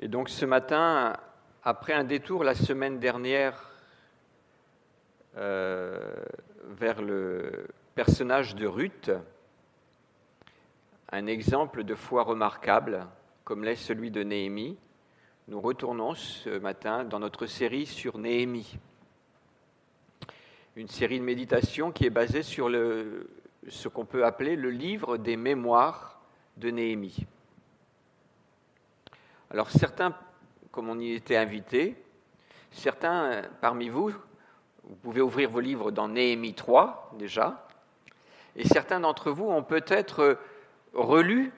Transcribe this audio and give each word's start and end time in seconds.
Et 0.00 0.08
donc 0.08 0.28
ce 0.28 0.44
matin, 0.44 1.14
après 1.62 1.92
un 1.92 2.04
détour 2.04 2.42
la 2.42 2.54
semaine 2.54 2.98
dernière 2.98 3.70
euh, 5.36 6.14
vers 6.64 7.00
le 7.00 7.68
personnage 7.94 8.56
de 8.56 8.66
Ruth, 8.66 9.12
un 11.12 11.26
exemple 11.26 11.84
de 11.84 11.94
foi 11.94 12.24
remarquable, 12.24 13.06
comme 13.44 13.62
l'est 13.62 13.76
celui 13.76 14.10
de 14.10 14.24
Néhémie, 14.24 14.76
nous 15.46 15.60
retournons 15.60 16.14
ce 16.14 16.58
matin 16.58 17.04
dans 17.04 17.20
notre 17.20 17.46
série 17.46 17.86
sur 17.86 18.18
Néhémie. 18.18 18.78
Une 20.74 20.88
série 20.88 21.20
de 21.20 21.24
méditations 21.24 21.92
qui 21.92 22.06
est 22.06 22.10
basée 22.10 22.42
sur 22.42 22.68
ce 22.68 23.88
qu'on 23.88 24.06
peut 24.06 24.24
appeler 24.24 24.56
le 24.56 24.70
livre 24.70 25.18
des 25.18 25.36
mémoires 25.36 26.20
de 26.56 26.70
Néhémie. 26.70 27.26
Alors 29.54 29.70
certains, 29.70 30.12
comme 30.72 30.88
on 30.88 30.98
y 30.98 31.12
était 31.12 31.36
invité, 31.36 31.94
certains 32.72 33.24
euh, 33.26 33.42
parmi 33.60 33.88
vous, 33.88 34.12
vous 34.82 34.96
pouvez 34.96 35.20
ouvrir 35.20 35.48
vos 35.48 35.60
livres 35.60 35.92
dans 35.92 36.08
Néhémie 36.08 36.54
3 36.54 37.12
déjà, 37.20 37.64
et 38.56 38.66
certains 38.66 38.98
d'entre 38.98 39.30
vous 39.30 39.44
ont 39.44 39.62
peut-être 39.62 40.20
euh, 40.24 40.34
relu 40.92 41.52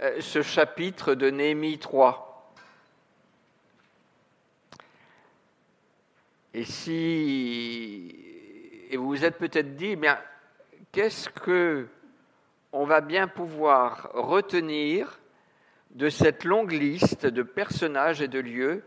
euh, 0.00 0.22
ce 0.22 0.40
chapitre 0.40 1.12
de 1.12 1.28
Néhémie 1.28 1.78
3. 1.78 2.50
Et 6.54 6.64
si 6.64 8.16
et 8.88 8.96
vous 8.96 9.08
vous 9.08 9.24
êtes 9.26 9.36
peut-être 9.36 9.76
dit, 9.76 9.88
eh 9.88 9.96
bien, 9.96 10.18
qu'est-ce 10.92 11.28
que 11.28 11.88
on 12.72 12.86
va 12.86 13.02
bien 13.02 13.28
pouvoir 13.28 14.08
retenir 14.14 15.18
de 15.92 16.08
cette 16.08 16.44
longue 16.44 16.72
liste 16.72 17.26
de 17.26 17.42
personnages 17.42 18.22
et 18.22 18.28
de 18.28 18.38
lieux 18.38 18.84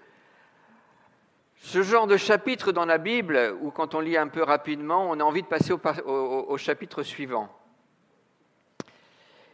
ce 1.57 1.81
genre 1.81 2.05
de 2.05 2.17
chapitre 2.17 2.71
dans 2.71 2.85
la 2.85 2.97
Bible, 2.97 3.55
où 3.61 3.71
quand 3.71 3.95
on 3.95 3.99
lit 3.99 4.17
un 4.17 4.27
peu 4.27 4.43
rapidement, 4.43 5.09
on 5.09 5.19
a 5.19 5.23
envie 5.23 5.41
de 5.41 5.47
passer 5.47 5.73
au, 5.73 6.57
chapitre 6.57 7.01
suivant. 7.01 7.49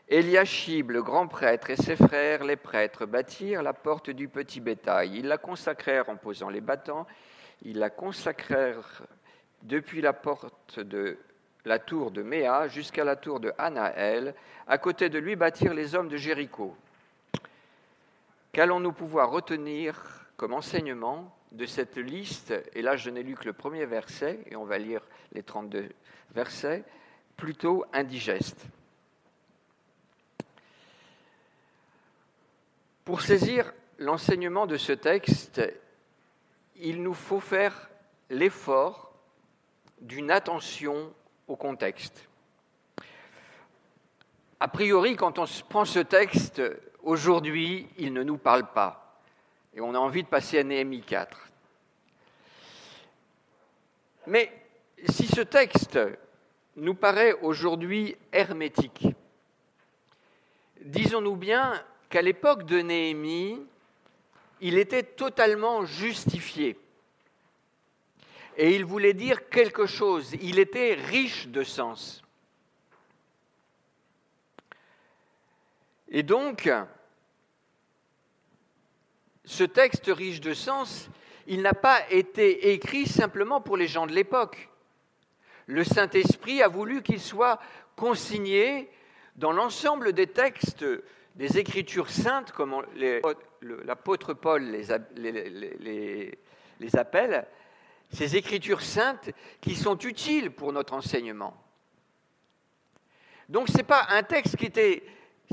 Eliashib, 0.09 0.91
le 0.91 1.01
grand 1.01 1.27
prêtre, 1.27 1.69
et 1.69 1.77
ses 1.77 1.95
frères, 1.95 2.43
les 2.43 2.57
prêtres, 2.57 3.05
bâtirent 3.05 3.63
la 3.63 3.71
porte 3.71 4.09
du 4.09 4.27
petit 4.27 4.59
bétail. 4.59 5.19
Ils 5.19 5.27
la 5.27 5.37
consacrèrent 5.37 6.09
en 6.09 6.17
posant 6.17 6.49
les 6.49 6.59
battants. 6.59 7.07
Ils 7.61 7.79
la 7.79 7.89
consacrèrent 7.89 9.03
depuis 9.63 10.01
la 10.01 10.11
porte 10.11 10.79
de 10.79 11.17
la 11.63 11.79
tour 11.79 12.11
de 12.11 12.23
Méa 12.23 12.67
jusqu'à 12.67 13.05
la 13.05 13.15
tour 13.15 13.39
de 13.39 13.53
Anaël. 13.57 14.35
À 14.67 14.77
côté 14.77 15.07
de 15.07 15.17
lui 15.17 15.37
bâtirent 15.37 15.73
les 15.73 15.95
hommes 15.95 16.09
de 16.09 16.17
Jéricho. 16.17 16.75
Qu'allons-nous 18.51 18.91
pouvoir 18.91 19.31
retenir 19.31 20.27
comme 20.35 20.53
enseignement 20.53 21.33
de 21.53 21.65
cette 21.65 21.97
liste 21.97 22.53
Et 22.73 22.81
là, 22.81 22.97
je 22.97 23.09
n'ai 23.09 23.23
lu 23.23 23.35
que 23.35 23.45
le 23.45 23.53
premier 23.53 23.85
verset, 23.85 24.39
et 24.47 24.55
on 24.55 24.65
va 24.65 24.77
lire 24.77 25.01
les 25.31 25.43
32 25.43 25.89
versets, 26.31 26.83
plutôt 27.37 27.85
indigeste. 27.93 28.65
Pour 33.05 33.21
saisir 33.21 33.73
l'enseignement 33.97 34.67
de 34.67 34.77
ce 34.77 34.91
texte, 34.91 35.61
il 36.75 37.01
nous 37.01 37.13
faut 37.13 37.39
faire 37.39 37.89
l'effort 38.29 39.13
d'une 40.01 40.31
attention 40.31 41.13
au 41.47 41.55
contexte. 41.55 42.27
A 44.59 44.67
priori, 44.67 45.15
quand 45.15 45.39
on 45.39 45.45
prend 45.69 45.85
ce 45.85 45.99
texte, 45.99 46.61
aujourd'hui, 47.03 47.87
il 47.97 48.13
ne 48.13 48.23
nous 48.23 48.37
parle 48.37 48.71
pas. 48.71 49.21
Et 49.73 49.81
on 49.81 49.93
a 49.93 49.97
envie 49.97 50.23
de 50.23 50.27
passer 50.27 50.59
à 50.59 50.63
Néhémie 50.63 51.01
4. 51.01 51.37
Mais 54.27 54.51
si 55.07 55.27
ce 55.27 55.41
texte 55.41 55.99
nous 56.75 56.93
paraît 56.93 57.33
aujourd'hui 57.41 58.15
hermétique, 58.31 59.07
disons-nous 60.81 61.35
bien 61.35 61.73
qu'à 62.09 62.21
l'époque 62.21 62.65
de 62.65 62.81
Néhémie, 62.81 63.65
il 64.59 64.77
était 64.77 65.03
totalement 65.03 65.85
justifié 65.85 66.77
et 68.57 68.75
il 68.75 68.85
voulait 68.85 69.13
dire 69.13 69.49
quelque 69.49 69.85
chose. 69.85 70.33
Il 70.41 70.59
était 70.59 70.93
riche 70.93 71.47
de 71.47 71.63
sens. 71.63 72.20
Et 76.13 76.23
donc, 76.23 76.69
ce 79.45 79.63
texte 79.63 80.07
riche 80.07 80.41
de 80.41 80.53
sens, 80.53 81.09
il 81.47 81.61
n'a 81.61 81.73
pas 81.73 82.01
été 82.11 82.73
écrit 82.73 83.07
simplement 83.07 83.61
pour 83.61 83.77
les 83.77 83.87
gens 83.87 84.07
de 84.07 84.11
l'époque. 84.11 84.69
Le 85.67 85.85
Saint-Esprit 85.85 86.61
a 86.61 86.67
voulu 86.67 87.01
qu'il 87.01 87.21
soit 87.21 87.59
consigné 87.95 88.89
dans 89.37 89.53
l'ensemble 89.53 90.11
des 90.11 90.27
textes 90.27 90.85
des 91.35 91.57
Écritures 91.57 92.09
saintes, 92.09 92.51
comme 92.51 92.85
l'apôtre 93.61 94.33
Paul 94.33 94.63
les, 94.63 94.87
les, 95.15 96.37
les 96.81 96.95
appelle, 96.97 97.47
ces 98.11 98.35
écritures 98.35 98.81
saintes 98.81 99.29
qui 99.61 99.75
sont 99.75 99.97
utiles 99.99 100.51
pour 100.51 100.73
notre 100.73 100.93
enseignement. 100.93 101.55
Donc 103.47 103.69
ce 103.69 103.77
n'est 103.77 103.83
pas 103.83 104.07
un 104.09 104.23
texte 104.23 104.57
qui 104.57 104.65
était 104.65 105.03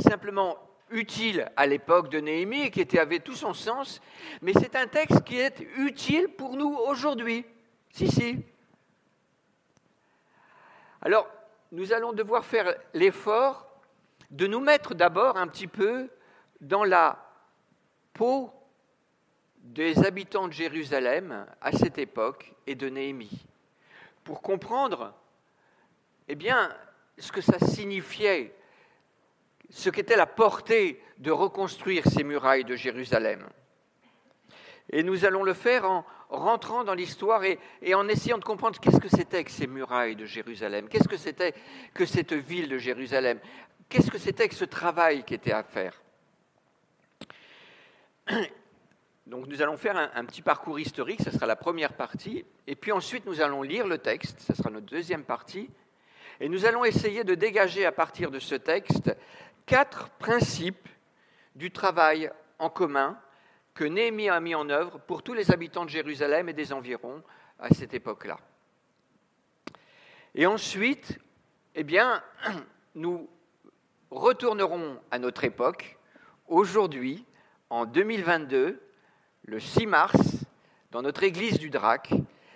simplement 0.00 0.58
utile 0.90 1.50
à 1.56 1.66
l'époque 1.66 2.08
de 2.08 2.20
Néhémie 2.20 2.62
et 2.62 2.70
qui 2.70 2.98
avait 2.98 3.18
tout 3.18 3.34
son 3.34 3.52
sens, 3.52 4.00
mais 4.40 4.52
c'est 4.54 4.74
un 4.76 4.86
texte 4.86 5.22
qui 5.24 5.38
est 5.38 5.60
utile 5.76 6.28
pour 6.28 6.56
nous 6.56 6.74
aujourd'hui. 6.74 7.44
Si, 7.92 8.08
si. 8.08 8.38
Alors, 11.02 11.28
nous 11.72 11.92
allons 11.92 12.12
devoir 12.12 12.44
faire 12.44 12.74
l'effort 12.94 13.66
de 14.30 14.46
nous 14.46 14.60
mettre 14.60 14.94
d'abord 14.94 15.36
un 15.36 15.46
petit 15.46 15.66
peu 15.66 16.08
dans 16.60 16.84
la 16.84 17.18
peau 18.12 18.52
des 19.58 20.04
habitants 20.04 20.48
de 20.48 20.52
Jérusalem 20.52 21.46
à 21.60 21.72
cette 21.72 21.98
époque 21.98 22.54
et 22.66 22.74
de 22.74 22.88
Néhémie, 22.88 23.46
pour 24.24 24.40
comprendre 24.40 25.12
eh 26.28 26.34
bien, 26.34 26.74
ce 27.18 27.32
que 27.32 27.40
ça 27.40 27.58
signifiait, 27.58 28.54
ce 29.70 29.90
qu'était 29.90 30.16
la 30.16 30.26
portée 30.26 31.02
de 31.18 31.30
reconstruire 31.30 32.04
ces 32.06 32.24
murailles 32.24 32.64
de 32.64 32.76
Jérusalem. 32.76 33.46
Et 34.90 35.02
nous 35.02 35.24
allons 35.24 35.42
le 35.42 35.52
faire 35.52 35.84
en 35.84 36.04
rentrant 36.30 36.84
dans 36.84 36.94
l'histoire 36.94 37.42
et, 37.44 37.58
en 37.94 38.08
essayant 38.08 38.38
de 38.38 38.44
comprendre 38.44 38.78
qu'est-ce 38.80 39.00
que 39.00 39.08
c'était 39.08 39.44
que 39.44 39.50
ces 39.50 39.66
murailles 39.66 40.16
de 40.16 40.24
Jérusalem, 40.24 40.88
qu'est-ce 40.88 41.08
que 41.08 41.16
c'était 41.16 41.54
que 41.94 42.06
cette 42.06 42.32
ville 42.32 42.68
de 42.68 42.78
Jérusalem, 42.78 43.38
qu'est-ce 43.88 44.10
que 44.10 44.18
c'était 44.18 44.48
que 44.48 44.54
ce 44.54 44.64
travail 44.64 45.24
qui 45.24 45.34
était 45.34 45.52
à 45.52 45.62
faire? 45.62 46.00
Donc 49.26 49.46
nous 49.46 49.60
allons 49.60 49.76
faire 49.76 50.10
un, 50.14 50.24
petit 50.24 50.40
parcours 50.40 50.80
historique, 50.80 51.20
ce 51.22 51.30
sera 51.30 51.44
la 51.44 51.56
première 51.56 51.92
partie, 51.92 52.46
et 52.66 52.74
puis 52.74 52.92
ensuite 52.92 53.26
nous 53.26 53.42
allons 53.42 53.62
lire 53.62 53.86
le 53.86 53.98
texte, 53.98 54.40
ce 54.40 54.54
sera 54.54 54.70
notre 54.70 54.86
deuxième 54.86 55.24
partie, 55.24 55.68
et 56.40 56.48
nous 56.48 56.64
allons 56.64 56.84
essayer 56.84 57.24
de 57.24 57.34
dégager 57.34 57.84
à 57.84 57.92
partir 57.92 58.30
de 58.30 58.38
ce 58.38 58.54
texte 58.54 59.14
quatre 59.68 60.08
principes 60.18 60.88
du 61.54 61.70
travail 61.70 62.32
en 62.58 62.70
commun 62.70 63.20
que 63.74 63.84
Néhémie 63.84 64.30
a 64.30 64.40
mis 64.40 64.54
en 64.54 64.70
œuvre 64.70 64.98
pour 64.98 65.22
tous 65.22 65.34
les 65.34 65.50
habitants 65.52 65.84
de 65.84 65.90
Jérusalem 65.90 66.48
et 66.48 66.54
des 66.54 66.72
environs 66.72 67.22
à 67.58 67.68
cette 67.74 67.92
époque-là. 67.92 68.38
Et 70.34 70.46
ensuite, 70.46 71.18
eh 71.74 71.84
bien, 71.84 72.22
nous 72.94 73.28
retournerons 74.10 75.00
à 75.10 75.18
notre 75.18 75.44
époque, 75.44 75.98
aujourd'hui, 76.46 77.26
en 77.68 77.84
2022, 77.84 78.80
le 79.44 79.60
6 79.60 79.86
mars, 79.86 80.46
dans 80.90 81.02
notre 81.02 81.24
église 81.24 81.58
du 81.58 81.68
Drac, 81.68 82.10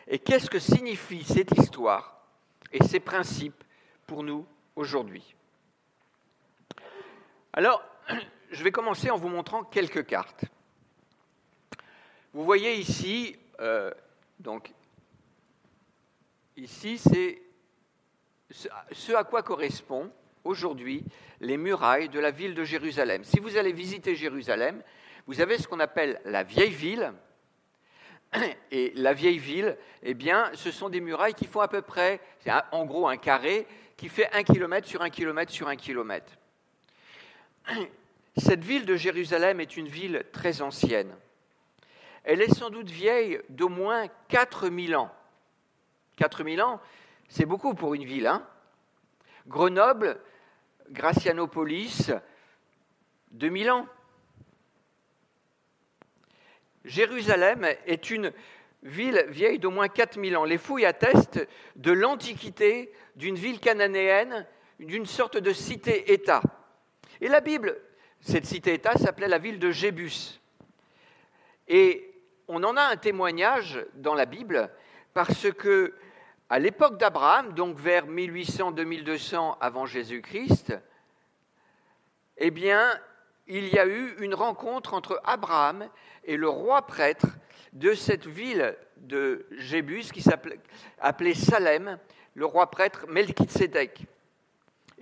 et 0.09 0.19
qu'est-ce 0.19 0.49
que 0.49 0.59
signifie 0.59 1.25
cette 1.25 1.53
histoire 1.59 2.25
et 2.73 2.83
ces 2.83 3.01
principes 3.01 3.63
pour 4.07 4.23
nous 4.23 4.47
aujourd'hui? 4.77 5.37
Alors, 7.55 7.85
je 8.51 8.65
vais 8.65 8.73
commencer 8.73 9.11
en 9.11 9.17
vous 9.17 9.29
montrant 9.29 9.63
quelques 9.63 10.07
cartes. 10.07 10.47
Vous 12.33 12.45
voyez 12.45 12.77
ici, 12.77 13.37
euh, 13.61 13.91
donc, 14.39 14.73
ici, 16.57 16.97
c'est 16.97 17.43
ce 18.51 19.13
à 19.13 19.25
quoi 19.25 19.43
correspond 19.43 20.11
aujourd'hui 20.45 21.05
les 21.41 21.59
murailles 21.59 22.09
de 22.09 22.21
la 22.21 22.31
ville 22.31 22.55
de 22.55 22.65
Jérusalem. 22.65 23.23
Si 23.23 23.39
vous 23.39 23.59
allez 23.59 23.73
visiter 23.73 24.15
Jérusalem, 24.15 24.83
vous 25.27 25.43
avez 25.43 25.59
ce 25.59 25.69
qu'on 25.69 25.81
appelle 25.81 26.23
la 26.25 26.45
vieille 26.45 26.71
ville. 26.71 27.13
Et 28.71 28.93
la 28.95 29.13
vieille 29.13 29.39
ville, 29.39 29.77
eh 30.03 30.15
bien, 30.15 30.51
ce 30.55 30.71
sont 30.71 30.89
des 30.89 31.03
murailles 31.03 31.35
qui 31.35 31.47
font 31.47 31.61
à 31.61 31.69
peu 31.69 31.83
près, 31.83 32.19
en 32.73 32.87
gros 32.87 33.09
un 33.09 33.19
carré, 33.19 33.67
qui 33.99 34.09
fait 34.09 34.33
un 34.33 34.43
kilomètre 34.43 34.89
sur 34.89 35.03
un 35.03 35.11
kilomètre 35.11 35.53
sur 35.53 35.69
un 35.69 35.77
kilomètre. 35.77 36.33
Cette 38.37 38.65
ville 38.65 38.87
de 38.87 38.97
Jérusalem 38.97 39.61
est 39.61 39.77
une 39.77 39.89
ville 39.89 40.25
très 40.33 40.63
ancienne. 40.63 41.15
Elle 42.25 42.41
est 42.41 42.55
sans 42.55 42.71
doute 42.71 42.89
vieille 42.89 43.41
d'au 43.49 43.69
moins 43.69 44.07
4000 44.29 44.97
ans. 44.97 45.11
4000 46.17 46.63
ans, 46.63 46.81
c'est 47.29 47.47
beaucoup 47.47 47.75
pour 47.75 47.95
une 47.95 48.05
ville. 48.05 48.27
Hein 48.27 48.47
Grenoble, 49.49 50.21
Gracianopolis, 50.91 52.13
2000 53.33 53.71
ans. 53.71 53.87
Jérusalem 56.85 57.67
est 57.87 58.11
une 58.11 58.33
ville 58.83 59.25
vieille 59.29 59.59
d'au 59.59 59.71
moins 59.71 59.89
4000 59.89 60.37
ans. 60.37 60.45
Les 60.45 60.59
fouilles 60.59 60.87
attestent 60.87 61.47
de 61.77 61.93
l'antiquité 61.93 62.93
d'une 63.17 63.37
ville 63.37 63.61
cananéenne, 63.61 64.47
d'une 64.79 65.07
sorte 65.07 65.37
de 65.37 65.53
cité-État. 65.53 66.43
Et 67.23 67.29
la 67.29 67.41
Bible, 67.41 67.79
cette 68.21 68.47
cité-État 68.47 68.95
s'appelait 68.95 69.29
la 69.29 69.39
ville 69.39 69.61
de 69.61 69.71
Jébus. 69.71 70.41
Et 71.69 72.13
on 72.49 72.65
en 72.65 72.77
a 72.77 72.83
un 72.83 72.97
témoignage 72.97 73.79
dans 73.95 74.15
la 74.15 74.27
Bible 74.27 74.69
parce 75.15 75.49
que 75.53 75.95
à 76.51 76.59
l'époque 76.59 76.99
d'Abraham, 76.99 77.53
donc 77.53 77.79
vers 77.79 78.09
1800-2200 78.09 79.57
avant 79.61 79.87
Jésus-Christ, 79.87 80.75
eh 82.39 82.51
bien, 82.51 82.99
il 83.47 83.69
y 83.69 83.79
a 83.79 83.87
eu 83.87 84.17
une 84.19 84.35
rencontre 84.35 84.93
entre 84.93 85.21
Abraham 85.23 85.89
et 86.25 86.37
le 86.37 86.49
roi 86.49 86.89
prêtre 86.89 87.29
de 87.73 87.95
cette 87.95 88.27
ville 88.27 88.77
de 88.97 89.47
Jébus 89.59 90.11
qui 90.13 90.23
s'appelait 90.23 91.35
Salem, 91.35 92.01
le 92.35 92.47
roi 92.47 92.69
prêtre 92.69 93.07
Melchizedek. 93.07 94.09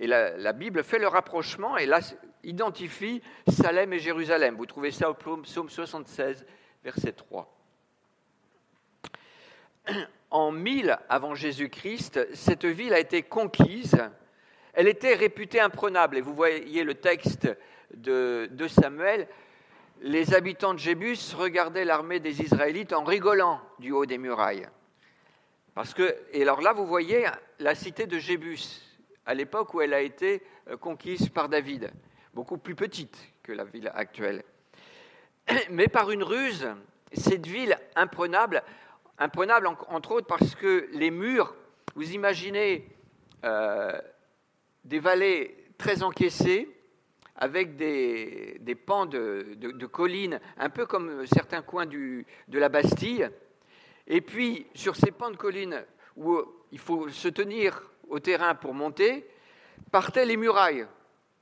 Et 0.01 0.07
la, 0.07 0.53
Bible 0.53 0.83
fait 0.83 0.97
le 0.97 1.07
rapprochement 1.07 1.77
et 1.77 1.85
là 1.85 1.99
identifie 2.43 3.21
Salem 3.47 3.93
et 3.93 3.99
Jérusalem. 3.99 4.55
Vous 4.55 4.65
trouvez 4.65 4.89
ça 4.89 5.11
au 5.11 5.13
psaume 5.13 5.69
76, 5.69 6.43
verset 6.83 7.13
3. 7.13 7.55
En 10.31 10.53
1000 10.53 10.97
avant 11.09 11.35
Jésus-Christ, 11.35 12.33
cette 12.33 12.63
ville 12.63 12.93
a 12.93 12.99
été 12.99 13.21
conquise. 13.21 13.97
Elle 14.73 14.87
était 14.87 15.13
réputée 15.13 15.59
imprenable. 15.59 16.17
Et 16.17 16.21
vous 16.21 16.33
voyez 16.33 16.85
le 16.85 16.95
texte 16.95 17.49
de, 17.93 18.47
de 18.49 18.67
Samuel. 18.69 19.27
Les 19.99 20.33
habitants 20.33 20.73
de 20.73 20.79
Jébus 20.79 21.35
regardaient 21.35 21.83
l'armée 21.83 22.21
des 22.21 22.41
Israélites 22.41 22.93
en 22.93 23.03
rigolant 23.03 23.59
du 23.77 23.91
haut 23.91 24.05
des 24.05 24.17
murailles. 24.17 24.69
Parce 25.75 25.93
que, 25.93 26.15
et 26.31 26.43
alors 26.43 26.61
là, 26.61 26.71
vous 26.71 26.87
voyez 26.87 27.27
la 27.59 27.75
cité 27.75 28.07
de 28.07 28.17
Jébus, 28.17 28.90
à 29.25 29.33
l'époque 29.33 29.73
où 29.73 29.81
elle 29.81 29.93
a 29.93 30.01
été 30.01 30.41
euh, 30.69 30.77
conquise 30.77 31.29
par 31.29 31.49
David, 31.49 31.91
beaucoup 32.33 32.57
plus 32.57 32.75
petite 32.75 33.17
que 33.43 33.51
la 33.51 33.63
ville 33.63 33.91
actuelle. 33.93 34.43
Mais 35.69 35.87
par 35.87 36.11
une 36.11 36.23
ruse, 36.23 36.67
cette 37.13 37.45
ville 37.45 37.77
imprenable, 37.95 38.63
imprenable 39.17 39.67
entre 39.67 40.11
autres 40.11 40.27
parce 40.27 40.55
que 40.55 40.89
les 40.93 41.11
murs, 41.11 41.55
vous 41.95 42.11
imaginez 42.11 42.87
euh, 43.43 43.99
des 44.83 44.99
vallées 44.99 45.65
très 45.77 46.03
encaissées, 46.03 46.69
avec 47.41 47.75
des, 47.75 48.75
pans 48.85 49.07
de, 49.07 49.85
collines, 49.87 50.39
un 50.57 50.69
peu 50.69 50.85
comme 50.85 51.25
certains 51.25 51.63
coins 51.63 51.87
de 51.87 52.25
la 52.47 52.69
Bastille. 52.69 53.29
Et 54.05 54.21
puis, 54.21 54.67
sur 54.75 54.95
ces 54.95 55.09
pans 55.09 55.31
de 55.31 55.37
collines 55.37 55.83
où 56.15 56.39
il 56.71 56.77
faut 56.77 57.09
se 57.09 57.27
tenir 57.27 57.90
au 58.11 58.19
terrain 58.19 58.53
pour 58.53 58.73
monter, 58.73 59.25
partaient 59.89 60.25
les 60.25 60.37
murailles. 60.37 60.85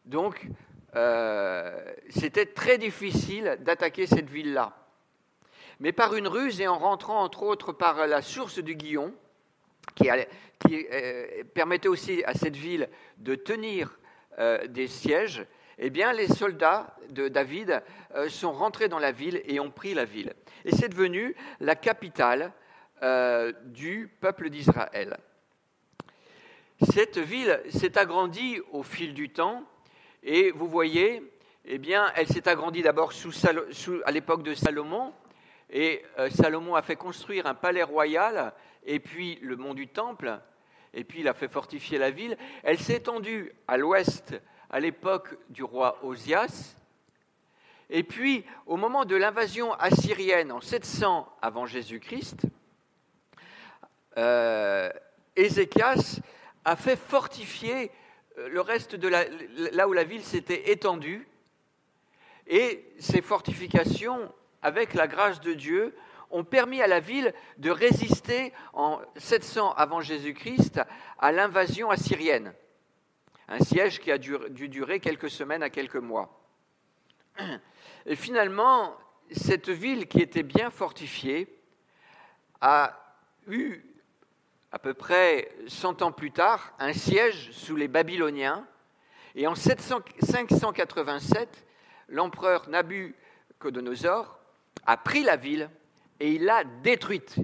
Donc, 0.05 0.47
euh, 0.95 1.77
c'était 2.09 2.45
très 2.45 2.77
difficile 2.77 3.57
d'attaquer 3.59 4.07
cette 4.07 4.29
ville-là 4.29 4.75
mais 5.81 5.93
par 5.93 6.13
une 6.13 6.27
ruse 6.27 6.59
et 6.59 6.67
en 6.67 6.77
rentrant 6.77 7.23
entre 7.23 7.43
autres 7.43 7.71
par 7.71 8.05
la 8.05 8.21
source 8.21 8.59
du 8.59 8.75
Guillon, 8.75 9.13
qui, 9.95 10.09
euh, 10.11 11.43
permettait 11.53 11.87
aussi 11.87 12.21
à 12.25 12.33
cette 12.33 12.57
ville 12.57 12.89
de 13.17 13.33
tenir 13.35 13.97
euh, 14.39 14.67
des 14.67 14.87
sièges, 14.87 15.45
eh 15.77 15.89
bien, 15.89 16.11
les 16.11 16.27
soldats 16.27 16.97
de 17.11 17.29
David 17.29 17.81
sont 18.27 18.51
rentrés 18.51 18.89
dans 18.89 18.99
la 18.99 19.13
ville 19.13 19.41
et 19.45 19.61
ont 19.61 19.71
pris 19.71 19.93
la 19.93 20.03
ville. 20.03 20.33
Et 20.65 20.75
c'est 20.75 20.89
devenu 20.89 21.33
la 21.61 21.75
capitale 21.75 22.51
du 23.63 24.13
peuple 24.19 24.49
d'Israël. 24.49 25.17
Cette 26.81 27.17
ville 27.17 27.61
s'est 27.69 27.97
agrandie 27.97 28.61
au 28.71 28.83
fil 28.83 29.13
du 29.13 29.29
temps 29.29 29.63
et 30.23 30.51
vous 30.51 30.67
voyez, 30.67 31.21
eh 31.65 31.77
bien, 31.77 32.11
elle 32.15 32.27
s'est 32.27 32.47
agrandie 32.47 32.81
d'abord 32.81 33.11
à 34.05 34.11
l'époque 34.11 34.43
de 34.43 34.53
Salomon, 34.53 35.13
et 35.69 36.03
euh, 36.17 36.29
Salomon 36.29 36.75
a 36.75 36.81
fait 36.81 36.95
construire 36.95 37.47
un 37.47 37.53
palais 37.53 37.83
royal, 37.83 38.53
et 38.85 38.99
puis 38.99 39.39
le 39.41 39.55
mont 39.57 39.73
du 39.73 39.87
Temple, 39.87 40.39
et 40.93 41.03
puis 41.03 41.19
il 41.19 41.27
a 41.27 41.33
fait 41.33 41.49
fortifier 41.49 41.97
la 41.97 42.11
ville. 42.11 42.37
Elle 42.63 42.79
s'est 42.79 42.95
étendue 42.95 43.53
à 43.67 43.77
l'ouest 43.77 44.33
à 44.69 44.79
l'époque 44.79 45.37
du 45.49 45.63
roi 45.63 45.99
Osias. 46.03 46.75
Et 47.89 48.03
puis, 48.03 48.45
au 48.65 48.77
moment 48.77 49.03
de 49.03 49.15
l'invasion 49.15 49.73
assyrienne 49.73 50.51
en 50.51 50.61
700 50.61 51.27
avant 51.41 51.65
Jésus-Christ, 51.65 52.45
euh, 54.17 54.89
Ézéchias 55.35 56.19
a 56.65 56.75
fait 56.75 56.97
fortifier 56.97 57.91
euh, 58.37 58.49
le 58.49 58.61
reste 58.61 58.95
de 58.95 59.07
la, 59.07 59.25
là 59.71 59.87
où 59.87 59.93
la 59.93 60.03
ville 60.03 60.23
s'était 60.23 60.71
étendue. 60.71 61.27
Et 62.47 62.85
ces 62.99 63.21
fortifications 63.21 64.31
avec 64.61 64.93
la 64.93 65.07
grâce 65.07 65.39
de 65.41 65.53
Dieu, 65.53 65.95
ont 66.31 66.43
permis 66.43 66.81
à 66.81 66.87
la 66.87 66.99
ville 66.99 67.33
de 67.57 67.71
résister 67.71 68.53
en 68.73 69.01
700 69.15 69.73
avant 69.73 70.01
Jésus-Christ 70.01 70.81
à 71.17 71.31
l'invasion 71.31 71.89
assyrienne. 71.89 72.53
Un 73.47 73.59
siège 73.59 73.99
qui 73.99 74.11
a 74.11 74.17
dû, 74.17 74.37
durer 74.69 74.99
quelques 74.99 75.29
semaines 75.29 75.63
à 75.63 75.69
quelques 75.69 75.95
mois. 75.95 76.39
Et 78.05 78.15
finalement, 78.15 78.95
cette 79.31 79.69
ville 79.69 80.07
qui 80.07 80.19
était 80.19 80.43
bien 80.43 80.69
fortifiée 80.69 81.47
a 82.61 83.17
eu, 83.47 83.83
à 84.71 84.79
peu 84.79 84.93
près 84.93 85.49
100 85.67 86.01
ans 86.01 86.11
plus 86.11 86.31
tard, 86.31 86.73
un 86.79 86.91
siège 86.93 87.51
sous 87.51 87.75
les 87.75 87.87
Babyloniens. 87.87 88.65
Et 89.35 89.45
en 89.47 89.53
587, 89.55 91.65
l'empereur 92.09 92.67
Nabucodonosor 92.69 94.39
a 94.85 94.97
pris 94.97 95.23
la 95.23 95.37
ville 95.37 95.71
et 96.19 96.33
il 96.33 96.43
l'a 96.45 96.63
détruite. 96.63 97.37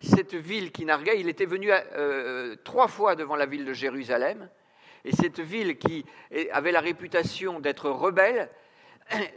Cette 0.00 0.34
ville 0.34 0.72
qui 0.72 0.84
narguait, 0.84 1.20
il 1.20 1.28
était 1.28 1.46
venu 1.46 1.70
euh, 1.70 2.56
trois 2.64 2.88
fois 2.88 3.14
devant 3.14 3.36
la 3.36 3.46
ville 3.46 3.64
de 3.64 3.72
Jérusalem, 3.72 4.48
et 5.04 5.12
cette 5.12 5.38
ville 5.40 5.78
qui 5.78 6.04
avait 6.50 6.72
la 6.72 6.80
réputation 6.80 7.60
d'être 7.60 7.88
rebelle, 7.90 8.40
euh, 8.40 8.46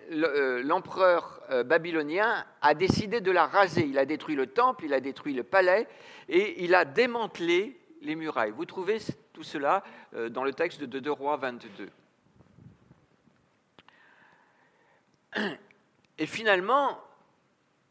l'empereur 0.09 1.41
euh, 1.49 1.63
babylonien 1.63 2.45
a 2.61 2.73
décidé 2.73 3.21
de 3.21 3.31
la 3.31 3.45
raser. 3.45 3.85
Il 3.85 3.97
a 3.97 4.05
détruit 4.05 4.35
le 4.35 4.47
temple, 4.47 4.85
il 4.85 4.93
a 4.93 4.99
détruit 4.99 5.33
le 5.33 5.43
palais, 5.43 5.87
et 6.29 6.63
il 6.63 6.75
a 6.75 6.85
démantelé 6.85 7.79
les 8.01 8.15
murailles. 8.15 8.51
Vous 8.51 8.65
trouvez 8.65 8.99
tout 9.33 9.43
cela 9.43 9.83
dans 10.29 10.43
le 10.43 10.53
texte 10.53 10.83
de 10.83 10.99
2 10.99 11.11
Rois 11.11 11.37
22. 11.37 11.89
Et 16.17 16.25
finalement, 16.25 16.99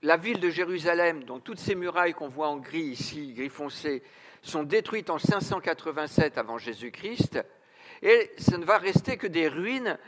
la 0.03 0.17
ville 0.17 0.41
de 0.41 0.51
Jérusalem, 0.51 1.25
dont 1.25 1.41
toutes 1.41 1.59
ces 1.59 1.75
murailles 1.75 2.15
qu'on 2.15 2.29
voit 2.29 2.49
en 2.49 2.59
gris 2.59 2.81
ici, 2.81 3.33
gris 3.35 3.49
foncé, 3.49 4.03
sont 4.43 4.63
détruites 4.63 5.11
en 5.11 5.19
587 5.19 6.39
avant 6.39 6.59
Jésus-Christ, 6.59 7.41
et 8.03 8.31
ça 8.37 8.59
ne 8.59 8.65
va 8.65 8.79
rester 8.79 9.17
que 9.17 9.27
des 9.27 9.49
ruines 9.49 9.99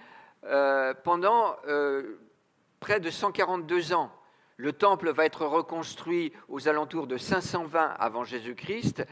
euh, 0.47 0.95
pendant 1.05 1.57
euh, 1.67 2.19
près 2.81 3.00
de 3.00 3.11
142 3.11 3.93
ans. 3.93 4.12
Le 4.57 4.73
temple 4.73 5.11
va 5.11 5.26
être 5.26 5.45
reconstruit 5.45 6.33
aux 6.49 6.69
alentours 6.69 7.07
de 7.07 7.17
520 7.17 7.97
avant 7.99 8.25
Jésus-Christ, 8.25 9.05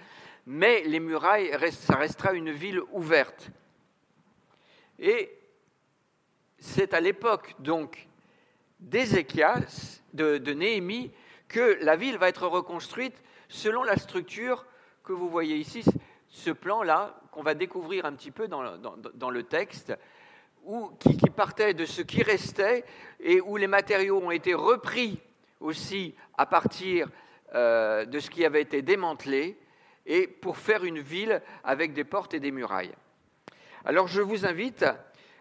mais 0.47 0.83
les 0.85 1.01
murailles, 1.01 1.51
ça 1.73 1.97
restera 1.97 2.33
une 2.33 2.51
ville 2.51 2.81
ouverte. 2.93 3.51
Et 4.99 5.37
c'est 6.59 6.95
à 6.95 7.01
l'époque 7.01 7.55
donc 7.59 8.09
d'Ézéchias, 8.81 10.01
de, 10.13 10.39
Néhémie, 10.53 11.13
que 11.49 11.79
la 11.83 11.97
ville 11.97 12.17
va 12.17 12.29
être 12.29 12.47
reconstruite 12.47 13.23
selon 13.49 13.83
la 13.83 13.97
structure 13.97 14.67
que 15.03 15.13
vous 15.13 15.29
voyez 15.29 15.57
ici, 15.57 15.85
ce 16.29 16.51
plan-là, 16.51 17.21
qu'on 17.31 17.43
va 17.43 17.55
découvrir 17.55 18.07
un 18.07 18.13
petit 18.15 18.31
peu 18.31 18.49
dans, 18.49 19.31
le 19.31 19.43
texte, 19.43 19.93
où, 20.65 20.91
qui, 20.99 21.17
partait 21.31 21.75
de 21.75 21.85
ce 21.85 22.03
qui 22.03 22.23
restait 22.23 22.85
et 23.21 23.41
où 23.41 23.57
les 23.57 23.67
matériaux 23.67 24.21
ont 24.23 24.31
été 24.31 24.55
repris 24.55 25.21
aussi 25.61 26.15
à 26.37 26.47
partir 26.47 27.09
euh, 27.55 28.05
de 28.05 28.19
ce 28.19 28.31
qui 28.31 28.45
avait 28.45 28.63
été 28.63 28.83
démantelé, 28.83 29.57
et 30.07 30.27
pour 30.27 30.59
faire 30.59 30.85
une 30.85 30.99
ville 30.99 31.41
avec 31.63 31.93
des 31.93 32.05
portes 32.05 32.35
et 32.35 32.41
des 32.41 32.51
murailles. 32.51 32.93
Alors 33.85 34.07
je 34.07 34.21
vous 34.21 34.45
invite 34.45 34.85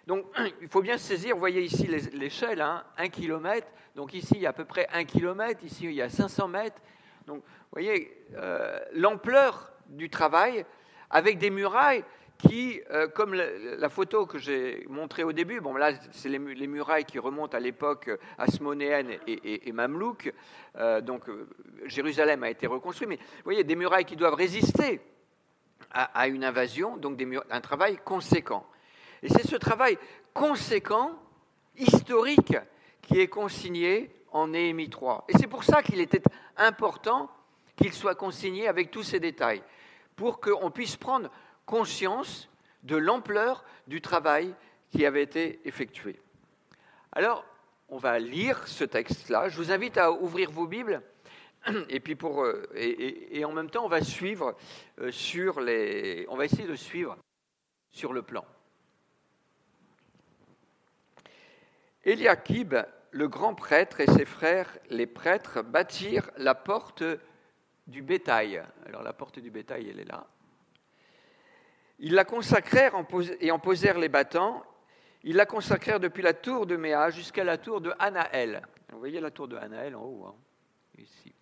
Donc 0.08 0.25
il 0.62 0.68
faut 0.68 0.82
bien 0.82 0.98
saisir, 0.98 1.36
vous 1.36 1.39
voyez 1.39 1.62
ici 1.62 1.88
l'échelle, 1.88 2.62
hein, 2.62 2.84
1 2.98 3.10
km, 3.10 3.68
donc 3.96 4.13
ici 4.13 4.34
il 4.36 4.42
y 4.42 4.46
a 4.46 4.50
à 4.50 4.53
peu 4.53 4.65
près 4.65 4.88
1 4.94 5.06
km, 5.06 5.63
ici 5.63 5.86
il 5.86 5.94
y 5.94 6.01
a 6.01 6.10
500 6.10 6.48
mètres. 6.48 6.82
Donc 7.27 7.38
vous 7.38 7.70
voyez 7.72 8.25
euh, 8.36 8.80
l'ampleur 8.94 9.72
du 9.88 10.10
travail 10.10 10.65
avec 11.10 11.38
des 11.38 11.50
murailles 11.50 12.03
qui, 12.48 12.82
euh, 12.92 13.08
comme 13.08 13.34
la, 13.34 13.90
photo 13.90 14.26
que 14.26 14.38
j'ai 14.38 14.86
montrée 14.90 15.24
au 15.24 15.32
début, 15.32 15.62
bon 15.62 15.76
là 15.76 15.92
c'est 16.12 16.30
les, 16.30 16.40
murailles 16.40 17.06
qui 17.06 17.20
remontent 17.20 17.56
à 17.56 17.60
l'époque 17.60 18.10
asmonéenne 18.38 19.12
et, 19.28 19.68
et, 19.68 19.72
mamelouk, 19.72 20.34
euh, 20.78 21.02
donc 21.02 21.24
Jérusalem 21.86 22.44
a 22.44 22.50
été 22.50 22.68
reconstruit, 22.68 23.08
mais 23.08 23.18
vous 23.18 23.44
voyez 23.46 23.64
des 23.64 23.76
murailles 23.76 24.06
qui 24.06 24.16
doivent 24.16 24.34
résister 24.34 25.02
à, 25.92 26.28
une 26.28 26.44
invasion, 26.44 26.98
donc 26.98 27.22
un 27.52 27.62
travail 27.62 28.00
conséquent. 28.04 28.66
Et 29.22 29.30
c'est 29.30 29.48
ce 29.48 29.56
travail 29.56 29.98
conséquent, 30.34 31.12
historique, 31.78 32.58
qui 33.04 33.20
est 33.20 33.28
consigné 33.28 34.10
en 34.32 34.48
Néhémie 34.48 34.90
3. 34.90 35.26
Et 35.30 35.34
c'est 35.38 35.48
pour 35.48 35.64
ça 35.64 35.84
qu'il 35.84 36.00
était 36.00 36.24
important 36.58 37.30
qu'il 37.76 37.94
soit 37.94 38.16
consigné 38.16 38.68
avec 38.68 38.90
tous 38.90 39.04
ces 39.04 39.20
détails, 39.20 39.62
pour 40.16 40.40
qu'on 40.40 40.72
puisse 40.72 40.96
prendre 40.96 41.30
conscience 41.65 42.50
de 42.84 42.96
l'ampleur 42.96 43.63
du 43.88 44.01
travail 44.01 44.53
qui 44.91 45.05
avait 45.05 45.24
été 45.24 45.62
effectué. 45.65 46.20
Alors, 47.12 47.46
on 47.89 47.98
va 47.98 48.20
lire 48.20 48.67
ce 48.67 48.84
texte-là. 48.84 49.50
Je 49.50 49.58
vous 49.58 49.72
invite 49.72 49.98
à 49.98 50.12
ouvrir 50.12 50.51
vos 50.51 50.67
Bibles 50.67 51.01
et 51.89 52.00
puis 52.00 52.15
pour 52.15 52.43
euh, 52.43 52.67
et, 52.75 53.43
en 53.46 53.51
même 53.51 53.70
temps, 53.70 53.86
on 53.86 53.89
va 53.89 54.01
suivre 54.01 54.55
euh, 55.00 55.12
sur 55.12 55.62
les, 55.62 56.25
on 56.29 56.36
va 56.36 56.46
essayer 56.46 56.67
de 56.67 56.75
suivre 56.75 57.17
sur 57.91 58.13
le 58.13 58.22
plan. 58.22 58.46
Eliakib, 62.03 62.75
le 63.12 63.27
grand 63.27 63.55
prêtre, 63.55 64.01
et 64.01 64.08
ses 64.08 64.25
frères, 64.25 64.77
les 64.89 65.08
prêtres, 65.08 65.62
bâtirent 65.62 66.29
la 66.38 66.55
porte 66.55 67.03
du 67.88 68.01
bétail. 68.01 68.62
Alors 68.86 69.03
la 69.03 69.13
porte 69.13 69.39
du 69.39 69.51
bétail, 69.51 69.89
elle 69.89 70.00
est 70.00 70.10
là. 70.10 70.27
Ils 72.00 72.14
la 72.14 72.26
consacrèrent 72.26 72.94
et 73.40 73.52
en 73.52 73.60
posèrent 73.60 74.00
les 74.00 74.10
battants. 74.10 74.64
Ils 75.24 75.36
la 75.36 75.46
consacrèrent 75.46 76.00
depuis 76.00 76.22
la 76.22 76.34
tour 76.34 76.66
de 76.66 76.76
Méa 76.76 77.10
jusqu'à 77.10 77.44
la 77.44 77.58
tour 77.58 77.82
de 77.82 77.94
Anaël. 78.00 78.62
Vous 78.92 79.00
voyez 79.00 79.20
la 79.20 79.32
tour 79.32 79.48
de 79.48 79.56
Anaël 79.56 79.96
en 79.96 80.04
haut, 80.04 80.26
hein, 80.28 80.36
ici. 80.98 81.34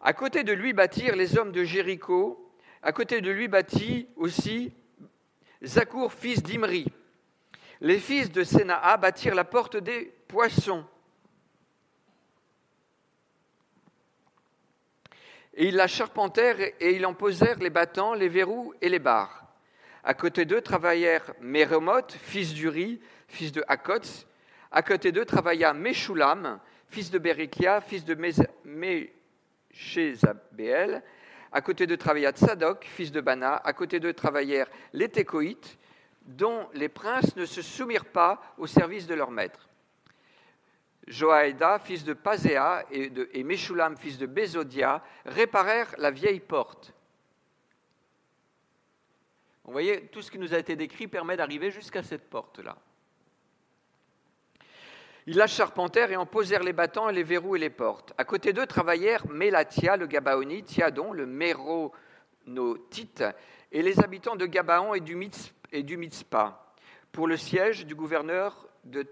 À 0.00 0.12
côté 0.12 0.42
de 0.42 0.52
lui 0.52 0.72
bâtirent 0.72 1.16
les 1.16 1.38
hommes 1.38 1.52
de 1.52 1.64
Jéricho. 1.64 2.52
À 2.82 2.92
côté 2.92 3.20
de 3.20 3.30
lui 3.30 3.48
bâtit 3.48 4.08
aussi 4.16 4.72
Zakour, 5.62 6.12
fils 6.12 6.42
d'Imri. 6.42 6.86
Les 7.80 7.98
fils 7.98 8.30
de 8.30 8.44
Sénaa 8.44 8.96
bâtirent 8.96 9.34
la 9.34 9.44
porte 9.44 9.76
des 9.76 10.12
poissons. 10.28 10.84
Et 15.56 15.68
ils 15.68 15.76
la 15.76 15.86
charpentèrent 15.86 16.60
et 16.60 16.94
ils 16.94 17.06
en 17.06 17.14
posèrent 17.14 17.58
les 17.58 17.70
battants, 17.70 18.14
les 18.14 18.28
verrous 18.28 18.74
et 18.80 18.88
les 18.88 18.98
barres. 18.98 19.46
À 20.02 20.14
côté 20.14 20.44
d'eux 20.44 20.60
travaillèrent 20.60 21.32
Méremoth, 21.40 22.12
fils 22.12 22.52
d'Uri, 22.52 23.00
fils 23.28 23.52
de 23.52 23.64
Hakots. 23.68 24.26
À 24.70 24.82
côté 24.82 25.12
d'eux 25.12 25.24
travailla 25.24 25.72
Meshulam, 25.72 26.58
fils 26.88 27.10
de 27.10 27.18
Berikia, 27.18 27.80
fils 27.80 28.04
de 28.04 28.14
Mé 28.64 29.14
chez 29.70 30.14
Zabéel. 30.14 31.02
À 31.52 31.60
côté 31.60 31.86
de 31.86 31.94
travailla 31.94 32.32
Tzadok, 32.32 32.84
fils 32.84 33.12
de 33.12 33.20
Bana. 33.20 33.54
À 33.56 33.72
côté 33.72 34.00
d'eux 34.00 34.12
travaillèrent 34.12 34.70
les 34.92 35.08
Técoïtes, 35.08 35.78
dont 36.22 36.68
les 36.74 36.88
princes 36.88 37.36
ne 37.36 37.46
se 37.46 37.62
soumirent 37.62 38.06
pas 38.06 38.40
au 38.58 38.66
service 38.66 39.06
de 39.06 39.14
leur 39.14 39.30
maître. 39.30 39.68
Joaïda, 41.06 41.78
fils 41.78 42.04
de 42.04 42.14
Pazéa, 42.14 42.84
et, 42.90 43.10
de, 43.10 43.28
et 43.32 43.42
Meshulam, 43.42 43.96
fils 43.96 44.18
de 44.18 44.26
Bézodia, 44.26 45.02
réparèrent 45.26 45.94
la 45.98 46.10
vieille 46.10 46.40
porte. 46.40 46.92
Vous 49.64 49.72
voyez, 49.72 50.06
tout 50.08 50.22
ce 50.22 50.30
qui 50.30 50.38
nous 50.38 50.54
a 50.54 50.58
été 50.58 50.76
décrit 50.76 51.08
permet 51.08 51.36
d'arriver 51.36 51.70
jusqu'à 51.70 52.02
cette 52.02 52.28
porte-là. 52.28 52.76
Ils 55.26 55.36
la 55.36 55.46
charpentèrent 55.46 56.12
et 56.12 56.16
en 56.16 56.26
posèrent 56.26 56.62
les 56.62 56.74
battants 56.74 57.08
les 57.08 57.22
verrous 57.22 57.56
et 57.56 57.58
les 57.58 57.70
portes. 57.70 58.12
À 58.18 58.24
côté 58.24 58.52
d'eux 58.52 58.66
travaillèrent 58.66 59.26
Mélatia, 59.26 59.96
le 59.96 60.06
Gabaonite, 60.06 60.66
Tiadon, 60.66 61.12
le 61.12 61.24
Méronotite, 61.24 63.24
et 63.72 63.80
les 63.80 64.00
habitants 64.00 64.36
de 64.36 64.44
Gabaon 64.44 64.94
et 64.94 65.00
du, 65.00 65.16
Mitzpah, 65.16 66.74
pour 67.10 67.26
le 67.26 67.38
siège 67.38 67.86
du 67.86 67.94
gouverneur 67.94 68.68
de 68.84 69.06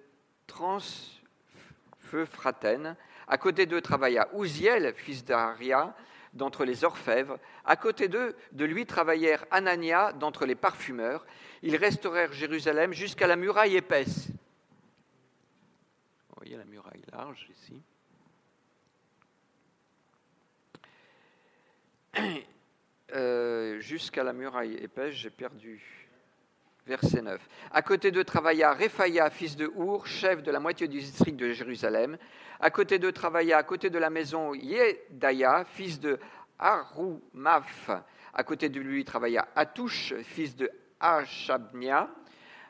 Transfeufratène. 2.12 2.96
À 3.26 3.38
côté 3.38 3.66
d'eux 3.66 3.80
travailla 3.80 4.28
Ouziel, 4.34 4.92
fils 4.94 5.24
d'Aria, 5.24 5.94
d'entre 6.34 6.64
les 6.64 6.84
orfèvres. 6.84 7.38
À 7.64 7.76
côté 7.76 8.08
d'eux, 8.08 8.36
de 8.52 8.64
lui 8.64 8.84
travaillèrent 8.84 9.46
Anania, 9.50 10.12
d'entre 10.12 10.44
les 10.44 10.54
parfumeurs. 10.54 11.24
Ils 11.62 11.76
restaurèrent 11.76 12.32
Jérusalem 12.32 12.92
jusqu'à 12.92 13.26
la 13.26 13.36
muraille 13.36 13.76
épaisse 13.76 14.28
voyez 16.36 16.56
la 16.56 16.64
muraille 16.64 17.04
large 17.12 17.48
ici. 17.50 17.82
Euh, 23.14 23.78
jusqu'à 23.78 24.24
la 24.24 24.32
muraille 24.32 24.72
épaisse, 24.76 25.12
j'ai 25.12 25.28
perdu. 25.28 26.01
Verset 26.86 27.22
9. 27.22 27.40
À 27.70 27.82
côté 27.82 28.10
d'eux 28.10 28.24
travailla 28.24 28.72
Réphaïa, 28.72 29.30
fils 29.30 29.56
de 29.56 29.72
Our, 29.76 30.04
chef 30.06 30.42
de 30.42 30.50
la 30.50 30.58
moitié 30.58 30.88
du 30.88 30.98
district 30.98 31.36
de 31.36 31.52
Jérusalem. 31.52 32.18
À 32.58 32.70
côté 32.70 32.98
d'eux 32.98 33.12
travailla, 33.12 33.58
à 33.58 33.62
côté 33.62 33.88
de 33.88 33.98
la 33.98 34.10
maison, 34.10 34.52
Yedaya, 34.52 35.64
fils 35.64 36.00
de 36.00 36.18
Harumaf. 36.58 37.90
À 38.34 38.44
côté 38.44 38.68
de 38.68 38.80
lui 38.80 39.04
travailla 39.04 39.46
Atouche, 39.54 40.14
fils 40.22 40.56
de 40.56 40.70
Hashabnia. 40.98 42.08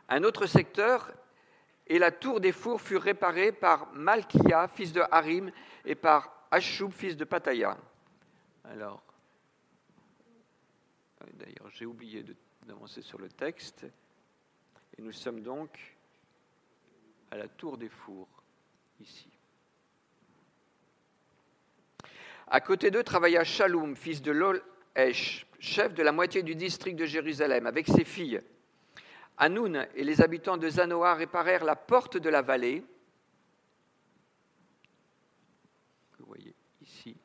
Un 0.09 0.25
autre 0.25 0.47
secteur 0.47 1.11
et 1.87 1.99
la 1.99 2.11
tour 2.11 2.41
des 2.41 2.53
fours 2.53 2.81
fut 2.81 2.97
réparée 2.97 3.53
par 3.53 3.93
Malkia, 3.95 4.69
fils 4.69 4.93
de 4.93 5.03
Harim, 5.11 5.51
et 5.85 5.95
par 5.95 6.47
Ashub, 6.51 6.91
fils 6.91 7.17
de 7.17 7.25
Pataya. 7.25 7.77
Alors, 8.65 9.03
euh, 11.23 11.27
d'ailleurs, 11.35 11.71
j'ai 11.71 11.87
oublié 11.87 12.25
d'avancer 12.67 13.03
sur 13.03 13.19
le 13.19 13.29
texte. 13.29 13.87
Et 14.97 15.03
nous 15.03 15.13
sommes 15.13 15.41
donc 15.41 15.79
à 17.31 17.37
la 17.37 17.49
tour 17.49 17.79
des 17.79 17.89
fours, 17.89 18.29
ici. 19.01 19.29
À 22.47 22.61
côté 22.61 22.91
d'eux 22.91 23.03
travailla 23.03 23.45
Shalom, 23.45 23.97
fils 23.97 24.21
de 24.21 24.33
Lol-Esh, 24.33 25.47
chef 25.59 25.95
de 25.95 26.03
la 26.03 26.13
moitié 26.13 26.43
du 26.43 26.55
district 26.55 26.97
de 26.97 27.07
Jérusalem, 27.07 27.67
avec 27.67 27.87
ses 27.87 28.05
filles. 28.05 28.43
Hanoun 29.39 29.89
et 29.95 30.05
les 30.05 30.21
habitants 30.21 30.59
de 30.59 30.69
Zanoa 30.69 31.15
réparèrent 31.15 31.65
la 31.65 31.77
porte 31.77 32.19
de 32.19 32.29
la 32.29 32.43
vallée. 32.43 32.85
Vous 36.19 36.27
voyez 36.27 36.55
ici. 36.83 37.17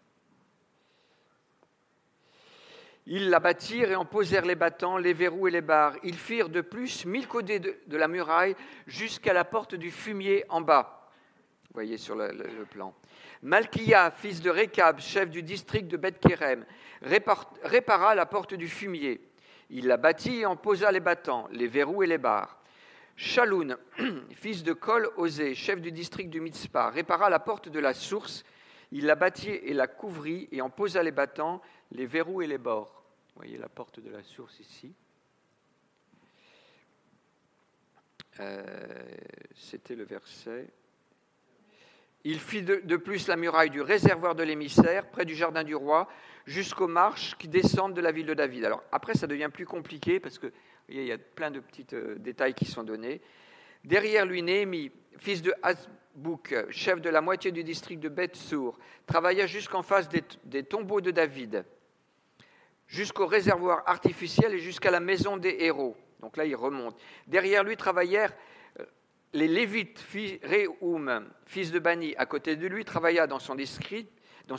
Ils 3.09 3.29
la 3.29 3.39
bâtirent 3.39 3.91
et 3.91 3.95
en 3.95 4.03
posèrent 4.03 4.45
les 4.45 4.55
battants, 4.55 4.97
les 4.97 5.13
verrous 5.13 5.47
et 5.47 5.51
les 5.51 5.61
barres. 5.61 5.95
Ils 6.03 6.17
firent 6.17 6.49
de 6.49 6.59
plus 6.59 7.05
mille 7.05 7.25
côtés 7.25 7.59
de, 7.59 7.97
la 7.97 8.09
muraille 8.09 8.53
jusqu'à 8.85 9.31
la 9.31 9.45
porte 9.45 9.75
du 9.75 9.91
fumier 9.91 10.43
en 10.49 10.59
bas. 10.59 11.09
Vous 11.69 11.73
voyez 11.73 11.97
sur 11.97 12.15
le, 12.15 12.33
plan. 12.69 12.93
Malkia, 13.41 14.11
fils 14.11 14.41
de 14.41 14.49
Rekab, 14.49 14.99
chef 14.99 15.29
du 15.29 15.41
district 15.41 15.87
de 15.87 15.95
Beth-Kerem, 15.95 16.65
répara 17.01 18.13
la 18.13 18.25
porte 18.25 18.55
du 18.55 18.67
fumier. 18.67 19.21
Il 19.69 19.87
la 19.87 19.95
bâtit 19.95 20.39
et 20.39 20.45
en 20.45 20.57
posa 20.57 20.91
les 20.91 20.99
battants, 20.99 21.47
les 21.53 21.67
verrous 21.67 22.03
et 22.03 22.07
les 22.07 22.17
barres. 22.17 22.59
Chaloun, 23.15 23.77
fils 24.35 24.63
de 24.63 24.73
Kol 24.73 25.09
Osé, 25.15 25.55
chef 25.55 25.79
du 25.79 25.93
district 25.93 26.29
du 26.29 26.41
Mitzpah, 26.41 26.89
répara 26.89 27.29
la 27.29 27.39
porte 27.39 27.69
de 27.69 27.79
la 27.79 27.93
source. 27.93 28.43
Il 28.91 29.05
la 29.05 29.15
bâtit 29.15 29.51
et 29.51 29.73
la 29.73 29.87
couvrit 29.87 30.49
et 30.51 30.61
en 30.61 30.69
posa 30.69 31.03
les 31.03 31.11
battants, 31.11 31.61
les 31.91 32.05
verrous 32.05 32.41
et 32.41 32.47
les 32.47 32.57
bords. 32.57 32.96
Voyez 33.37 33.57
la 33.57 33.69
porte 33.69 33.99
de 33.99 34.09
la 34.09 34.23
source 34.23 34.59
ici. 34.59 34.91
Euh, 38.39 38.63
c'était 39.55 39.95
le 39.95 40.03
verset. 40.03 40.67
Il 42.23 42.39
fit 42.39 42.63
de, 42.63 42.97
plus 42.97 43.27
la 43.27 43.35
muraille 43.35 43.69
du 43.69 43.81
réservoir 43.81 44.33
de 44.33 44.41
l'émissaire, 44.41 45.09
près 45.11 45.23
du 45.23 45.35
jardin 45.35 45.63
du 45.63 45.75
roi, 45.75 46.09
jusqu'aux 46.47 46.87
marches 46.87 47.37
qui 47.37 47.47
descendent 47.47 47.93
de 47.93 48.01
la 48.01 48.11
ville 48.11 48.25
de 48.25 48.33
David. 48.33 48.65
Alors 48.65 48.83
après, 48.91 49.13
ça 49.13 49.27
devient 49.27 49.49
plus 49.53 49.65
compliqué 49.65 50.19
parce 50.19 50.39
que 50.39 50.51
il 50.89 51.03
y 51.03 51.11
a 51.11 51.17
plein 51.19 51.51
de 51.51 51.59
petits 51.59 51.85
euh, 51.93 52.15
détails 52.17 52.55
qui 52.55 52.65
sont 52.65 52.83
donnés. 52.83 53.21
Derrière 53.83 54.25
lui, 54.25 54.41
Néhémie, 54.41 54.91
fils 55.19 55.43
de 55.43 55.53
Hasbouk, 55.61 56.55
chef 56.71 57.01
de 57.01 57.09
la 57.09 57.21
moitié 57.21 57.51
du 57.51 57.63
district 57.63 57.99
de 57.99 58.09
Beth-Sour, 58.09 58.79
travailla 59.05 59.45
jusqu'en 59.45 59.83
face 59.83 60.09
des, 60.09 60.63
tombeaux 60.63 61.01
de 61.01 61.11
David, 61.11 61.65
jusqu'au 62.87 63.27
réservoir 63.27 63.83
artificiel 63.85 64.53
et 64.53 64.59
jusqu'à 64.59 64.91
la 64.91 64.99
maison 64.99 65.37
des 65.37 65.57
héros. 65.59 65.95
Donc 66.19 66.37
là, 66.37 66.45
il 66.45 66.55
remonte. 66.55 66.99
Derrière 67.27 67.63
lui 67.63 67.77
travaillèrent 67.77 68.33
euh, 68.79 68.85
les 69.33 69.47
Lévites, 69.47 70.03
Réhoum, 70.43 71.29
fils 71.45 71.71
de 71.71 71.79
Bani. 71.79 72.15
À 72.17 72.25
côté 72.25 72.55
de 72.55 72.67
lui 72.67 72.85
travailla 72.85 73.27
dans 73.27 73.39
son 73.39 73.55
district, 73.55 74.09
dans 74.47 74.57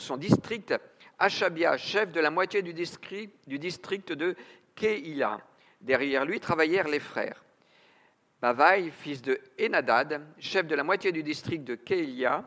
Achabia, 1.17 1.77
chef 1.77 2.11
de 2.11 2.21
la 2.21 2.29
moitié 2.29 2.61
du 2.61 2.73
district, 2.73 3.33
du 3.47 3.59
district 3.59 4.13
de 4.13 4.35
Keïla. 4.75 5.41
Derrière 5.81 6.23
lui 6.23 6.39
travaillèrent 6.39 6.87
les 6.87 6.99
frères. 6.99 7.43
Bavaï, 8.41 8.89
fils 8.91 9.21
de 9.21 9.39
Enadad, 9.59 10.21
chef 10.39 10.65
de 10.65 10.75
la 10.75 10.83
moitié 10.83 11.11
du 11.11 11.23
district 11.23 11.65
de 11.65 11.75
Keïlia. 11.75 12.45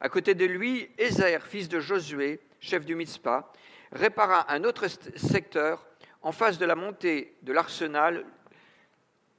À 0.00 0.08
côté 0.08 0.34
de 0.34 0.44
lui, 0.44 0.88
Ézer, 0.98 1.44
fils 1.44 1.68
de 1.68 1.80
Josué, 1.80 2.40
chef 2.60 2.84
du 2.84 2.94
Mitzpah, 2.94 3.52
répara 3.92 4.52
un 4.52 4.64
autre 4.64 4.86
secteur 5.16 5.86
en 6.22 6.32
face 6.32 6.58
de 6.58 6.64
la 6.64 6.74
montée 6.74 7.36
de 7.42 7.52
l'arsenal 7.52 8.24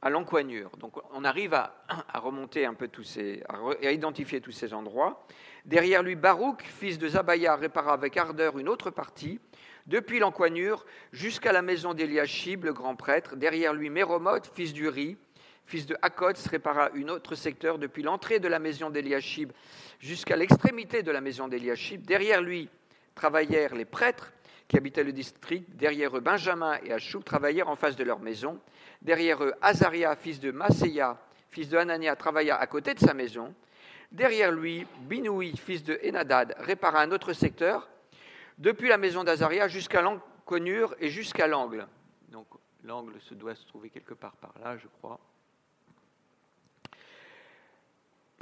à 0.01 0.09
l'encoignure. 0.09 0.69
Donc 0.77 0.97
on 1.13 1.23
arrive 1.23 1.53
à, 1.53 1.73
remonter 2.15 2.65
un 2.65 2.73
peu 2.73 2.87
tous 2.87 3.03
ces, 3.03 3.41
à, 3.47 3.91
identifier 3.91 4.41
tous 4.41 4.51
ces 4.51 4.73
endroits. 4.73 5.25
Derrière 5.65 6.03
lui, 6.03 6.15
Baruch, 6.15 6.61
fils 6.61 6.97
de 6.99 7.07
Zabaya, 7.07 7.55
répara 7.55 7.93
avec 7.93 8.17
ardeur 8.17 8.59
une 8.59 8.67
autre 8.67 8.91
partie, 8.91 9.39
depuis 9.87 10.19
l'encoignure 10.19 10.85
jusqu'à 11.13 11.51
la 11.51 11.61
maison 11.61 11.93
d'Eliashib, 11.93 12.65
le 12.65 12.73
grand 12.73 12.95
prêtre. 12.95 13.35
Derrière 13.35 13.73
lui, 13.73 13.89
Méromoth, 13.89 14.51
fils 14.53 14.73
d'Uri, 14.73 15.17
fils 15.65 15.85
de 15.85 15.95
Hakots, 16.01 16.49
répara 16.49 16.89
une 16.93 17.09
autre 17.09 17.35
secteur 17.35 17.79
depuis 17.79 18.03
l'entrée 18.03 18.39
de 18.39 18.47
la 18.49 18.59
maison 18.59 18.89
d'Eliashib 18.89 19.51
jusqu'à 19.99 20.35
l'extrémité 20.35 21.01
de 21.01 21.11
la 21.11 21.21
maison 21.21 21.47
d'Eliashib. 21.47 22.05
Derrière 22.05 22.41
lui 22.41 22.69
travaillèrent 23.15 23.75
les 23.75 23.85
prêtres 23.85 24.33
qui 24.67 24.77
habitaient 24.77 25.03
le 25.03 25.11
district. 25.11 25.75
Derrière 25.75 26.15
eux, 26.15 26.21
Benjamin 26.21 26.77
et 26.83 26.93
Achoub 26.93 27.23
travaillèrent 27.23 27.69
en 27.69 27.75
face 27.75 27.95
de 27.95 28.03
leur 28.03 28.19
maison. 28.19 28.59
Derrière 29.01 29.43
eux, 29.43 29.53
Azaria, 29.61 30.15
fils 30.15 30.39
de 30.39 30.51
Maséia, 30.51 31.17
fils 31.49 31.69
de 31.69 31.77
Hanania, 31.77 32.15
travailla 32.15 32.57
à 32.57 32.67
côté 32.67 32.93
de 32.93 32.99
sa 32.99 33.13
maison. 33.13 33.53
Derrière 34.11 34.51
lui, 34.51 34.85
Binoui, 35.01 35.57
fils 35.57 35.83
de 35.83 35.99
Enadad, 36.07 36.55
répara 36.59 37.01
un 37.01 37.11
autre 37.11 37.33
secteur, 37.33 37.89
depuis 38.57 38.87
la 38.87 38.97
maison 38.97 39.23
d'Azaria 39.23 39.67
jusqu'à 39.67 40.01
l'encoignure 40.01 40.95
et 40.99 41.09
jusqu'à 41.09 41.47
l'angle. 41.47 41.87
Donc 42.29 42.47
l'angle 42.83 43.19
se 43.21 43.33
doit 43.33 43.55
se 43.55 43.65
trouver 43.65 43.89
quelque 43.89 44.13
part 44.13 44.35
par 44.35 44.53
là, 44.63 44.77
je 44.77 44.87
crois. 44.99 45.19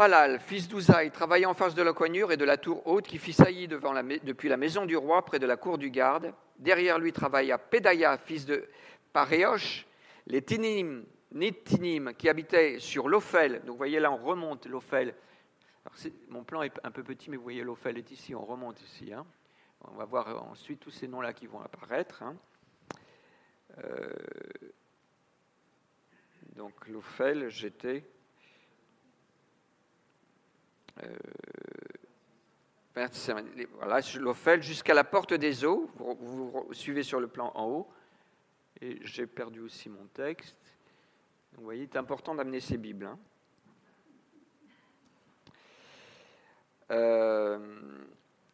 Palal, 0.02 0.40
fils 0.40 0.68
d'Ouzaï, 0.68 1.12
travailla 1.12 1.48
en 1.48 1.54
face 1.54 1.76
de 1.76 1.84
la 1.84 1.94
coignure 1.94 2.32
et 2.32 2.38
de 2.38 2.44
la 2.44 2.58
tour 2.58 2.88
haute 2.88 3.06
qui 3.06 3.20
fit 3.20 3.34
saillie 3.34 3.68
depuis 3.68 4.50
la 4.50 4.58
maison 4.58 4.88
du 4.88 4.98
roi 4.98 5.24
près 5.24 5.38
de 5.38 5.46
la 5.46 5.58
cour 5.58 5.78
du 5.78 5.92
garde. 5.92 6.34
Derrière 6.58 6.98
lui 6.98 7.14
travailla 7.14 7.60
Pédaya, 7.60 8.18
fils 8.18 8.48
de 8.48 8.68
Paréoche, 9.14 9.86
les 10.26 10.42
Tinim, 10.42 11.06
Nitinim, 11.32 12.16
qui 12.16 12.30
habitaient 12.30 12.80
sur 12.80 13.10
l'Ophel. 13.10 13.60
Donc 13.60 13.74
vous 13.74 13.78
voyez 13.78 14.00
là, 14.00 14.12
on 14.12 14.18
remonte 14.18 14.66
l'Ophel. 14.66 15.14
Mon 16.30 16.44
plan 16.44 16.64
est 16.64 16.80
un 16.84 16.90
peu 16.90 17.04
petit, 17.04 17.30
mais 17.30 17.38
vous 17.38 17.44
voyez 17.44 17.62
l'Ophel 17.62 18.00
est 18.00 18.10
ici, 18.10 18.34
on 18.34 18.44
remonte 18.44 18.82
ici. 18.82 19.14
Hein. 19.14 19.24
On 19.82 19.94
va 19.94 20.06
voir 20.06 20.50
ensuite 20.50 20.80
tous 20.80 20.90
ces 20.90 21.08
noms-là 21.08 21.32
qui 21.32 21.46
vont 21.46 21.62
apparaître. 21.62 22.24
Hein. 22.24 22.36
Euh, 23.78 24.10
donc 26.56 26.88
l'Ophel, 26.88 27.50
j'étais 27.50 28.04
voilà, 32.94 34.00
l'Ophel 34.20 34.62
jusqu'à 34.62 34.94
la 34.94 35.04
porte 35.04 35.34
des 35.34 35.64
eaux. 35.64 35.90
Vous, 35.96 36.68
suivez 36.74 37.04
sur 37.04 37.20
le 37.20 37.28
plan 37.28 37.52
en 37.56 37.66
haut. 37.66 37.88
Et 38.82 39.00
j'ai 39.04 39.28
perdu 39.28 39.62
aussi 39.62 39.90
mon 39.90 40.06
texte. 40.08 40.58
vous 41.54 41.64
voyez, 41.64 41.88
c'est 41.92 41.98
important 41.98 42.36
d'amener 42.36 42.60
ces 42.60 42.78
Bibles. 42.78 43.06
Hein. 43.06 43.20
Euh, 46.90 47.60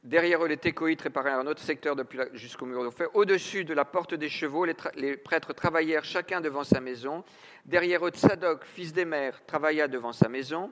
derrière 0.04 0.44
eux, 0.44 0.48
les 0.48 0.58
Técoïtes 0.58 1.02
réparaient 1.02 1.32
un 1.32 1.48
autre 1.48 1.62
secteur 1.62 1.96
jusqu'au 2.34 2.68
mur 2.68 2.84
d'Ophel. 2.84 3.08
Au-dessus 3.16 3.66
de 3.66 3.74
la 3.74 3.86
porte 3.86 4.14
des 4.14 4.30
chevaux, 4.30 4.66
les, 4.66 4.76
les, 4.96 5.18
prêtres 5.18 5.54
travaillèrent 5.54 6.06
chacun 6.06 6.42
devant 6.42 6.64
sa 6.64 6.80
maison. 6.80 7.24
Derrière 7.66 8.06
eux, 8.06 8.12
Tsadok, 8.12 8.66
fils 8.66 8.94
des 8.94 9.06
mères, 9.06 9.44
travailla 9.48 9.88
devant 9.88 10.14
sa 10.14 10.30
maison. 10.30 10.72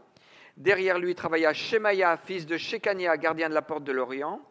Derrière 0.58 1.00
lui 1.00 1.16
travailla 1.16 1.54
Shemaya, 1.54 2.18
fils 2.18 2.46
de 2.46 2.58
Shekania, 2.58 3.18
gardien 3.18 3.50
de 3.50 3.54
la 3.54 3.62
porte 3.62 3.84
de 3.84 3.92
l'Orient. 3.92 4.42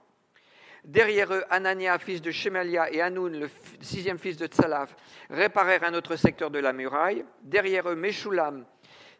Derrière 0.85 1.33
eux, 1.33 1.43
Anania, 1.49 1.99
fils 1.99 2.21
de 2.21 2.31
Shemalia, 2.31 2.93
et 2.93 3.01
Hanoun, 3.01 3.41
le 3.41 3.49
sixième 3.81 4.19
fils 4.19 4.37
de 4.37 4.47
Tsalaf, 4.47 4.95
réparèrent 5.31 5.85
un 5.85 5.95
autre 5.95 6.17
secteur 6.17 6.51
de 6.51 6.59
la 6.59 6.75
muraille. 6.75 7.25
Derrière 7.41 7.89
eux, 7.89 7.97
Meshulam, 7.97 8.67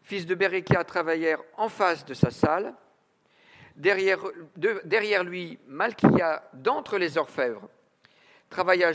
fils 0.03 0.27
de 0.27 0.35
Berekia, 0.35 0.83
travaillèrent 0.83 1.41
en 1.57 1.69
face 1.69 2.05
de 2.05 2.13
sa 2.13 2.29
salle. 2.29 2.75
Derrière, 3.75 5.23
lui, 5.23 5.57
Malkia, 5.65 6.47
d'entre 6.53 6.99
les 6.99 7.17
orfèvres, 7.17 7.67
travailla 8.51 8.91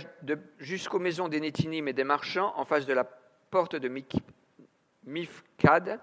jusqu'aux 0.61 1.01
maisons 1.01 1.27
des 1.27 1.41
Nétinim 1.41 1.89
et 1.89 1.93
des 1.93 2.05
marchands, 2.05 2.53
en 2.57 2.65
face 2.65 2.87
de 2.87 2.93
la 2.93 3.03
porte 3.03 3.75
de 3.75 3.91
Mifkad 5.05 5.99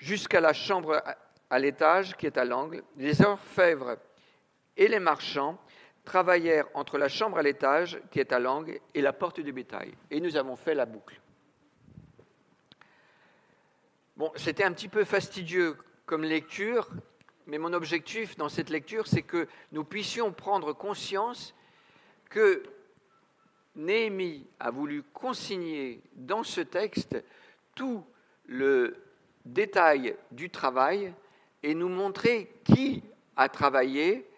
jusqu'à 0.00 0.40
la 0.40 0.52
chambre 0.52 1.02
à 1.50 1.58
l'étage 1.58 2.16
qui 2.16 2.26
est 2.26 2.38
à 2.38 2.44
l'angle. 2.44 2.82
Les 2.96 3.22
orfèvres 3.22 3.96
et 4.76 4.88
les 4.88 4.98
marchands 4.98 5.58
travaillèrent 6.04 6.66
entre 6.74 6.98
la 6.98 7.08
chambre 7.08 7.38
à 7.38 7.42
l'étage 7.42 8.00
qui 8.10 8.18
est 8.18 8.32
à 8.32 8.38
l'angle 8.38 8.80
et 8.94 9.02
la 9.02 9.12
porte 9.12 9.40
du 9.40 9.52
bétail. 9.52 9.92
Et 10.10 10.20
nous 10.20 10.36
avons 10.36 10.56
fait 10.56 10.74
la 10.74 10.86
boucle. 10.86 11.20
Bon, 14.16 14.32
c'était 14.36 14.64
un 14.64 14.72
petit 14.72 14.88
peu 14.88 15.04
fastidieux 15.04 15.76
comme 16.06 16.24
lecture, 16.24 16.90
mais 17.46 17.58
mon 17.58 17.72
objectif 17.72 18.36
dans 18.36 18.48
cette 18.48 18.70
lecture, 18.70 19.06
c'est 19.06 19.22
que 19.22 19.46
nous 19.72 19.84
puissions 19.84 20.32
prendre 20.32 20.72
conscience 20.72 21.54
que 22.28 22.62
Néhémie 23.76 24.46
a 24.58 24.70
voulu 24.70 25.02
consigner 25.02 26.02
dans 26.14 26.42
ce 26.42 26.60
texte 26.60 27.22
tout 27.74 28.04
le 28.46 28.96
détail 29.44 30.16
du 30.30 30.50
travail 30.50 31.12
et 31.62 31.74
nous 31.74 31.88
montrer 31.88 32.52
qui 32.64 33.02
a 33.36 33.48
travaillé 33.48 34.28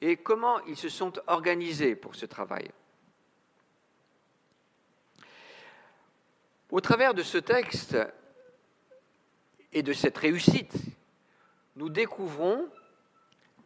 et 0.00 0.16
comment 0.16 0.60
ils 0.66 0.76
se 0.76 0.88
sont 0.88 1.12
organisés 1.26 1.96
pour 1.96 2.14
ce 2.14 2.26
travail. 2.26 2.70
Au 6.70 6.80
travers 6.80 7.14
de 7.14 7.22
ce 7.22 7.38
texte 7.38 7.96
et 9.72 9.82
de 9.82 9.92
cette 9.92 10.18
réussite, 10.18 10.74
nous 11.76 11.88
découvrons 11.88 12.68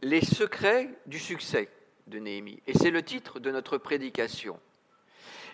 les 0.02 0.24
secrets 0.24 0.90
du 1.06 1.18
succès 1.18 1.68
de 2.06 2.18
Néhémie. 2.18 2.62
Et 2.66 2.74
c'est 2.74 2.90
le 2.90 3.02
titre 3.02 3.40
de 3.40 3.50
notre 3.50 3.78
prédication. 3.78 4.58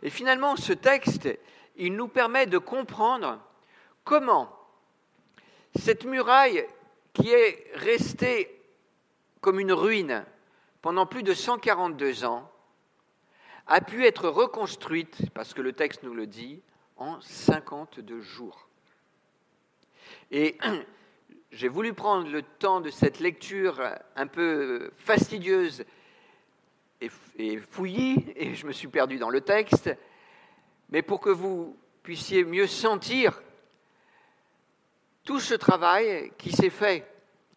Et 0.03 0.11
finalement, 0.11 0.57
ce 0.57 0.73
texte, 0.73 1.29
il 1.77 1.95
nous 1.95 2.09
permet 2.09 2.47
de 2.47 2.59
comprendre 2.59 3.41
comment 4.05 4.64
cette 5.79 6.05
muraille 6.05 6.67
qui 7.13 7.31
est 7.31 7.67
restée 7.75 8.61
comme 9.41 9.61
une 9.61 9.73
ruine 9.73 10.25
pendant 10.83 11.07
plus 11.07 11.23
de 11.23 11.35
142 11.35 12.25
ans 12.25 12.51
a 13.67 13.81
pu 13.81 14.05
être 14.05 14.29
reconstruite, 14.29 15.31
parce 15.33 15.55
que 15.55 15.63
le 15.63 15.73
texte 15.73 16.03
nous 16.03 16.15
le 16.15 16.27
dit, 16.27 16.63
en 16.97 17.21
52 17.21 18.21
jours. 18.21 18.69
Et 20.31 20.59
j'ai 21.51 21.69
voulu 21.69 21.95
prendre 21.95 22.29
le 22.29 22.43
temps 22.43 22.81
de 22.81 22.91
cette 22.91 23.21
lecture 23.21 23.83
un 24.17 24.27
peu 24.27 24.91
fastidieuse 24.97 25.85
et 27.01 27.59
fouillie, 27.59 28.33
et 28.37 28.55
je 28.55 28.67
me 28.67 28.73
suis 28.73 28.89
perdu 28.89 29.19
dans 29.19 29.31
le 29.31 29.41
texte, 29.41 29.91
mais 30.91 31.03
pour 31.03 31.21
que 31.21 31.31
vous 31.31 31.77
puissiez 32.03 32.45
mieux 32.45 32.67
sentir 32.67 33.43
tout 35.25 35.41
ce 35.41 35.55
travail 35.55 36.33
qui 36.39 36.53
s'est 36.53 36.71
fait, 36.71 37.07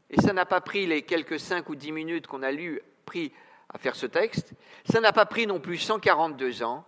et 0.10 0.21
ça 0.21 0.32
n'a 0.34 0.45
pas 0.45 0.62
pris 0.62 0.88
les 0.88 1.01
quelques 1.01 1.39
cinq 1.39 1.69
ou 1.69 1.75
dix 1.75 1.91
minutes 1.91 2.27
qu'on 2.27 2.43
a 2.43 2.51
lu, 2.51 2.82
pris 3.06 3.34
à 3.69 3.77
faire 3.77 3.95
ce 3.95 4.06
texte, 4.06 4.53
ça 4.89 5.01
n'a 5.01 5.12
pas 5.12 5.25
pris 5.25 5.45
non 5.45 5.60
plus 5.60 5.77
142 5.77 6.63
ans, 6.63 6.86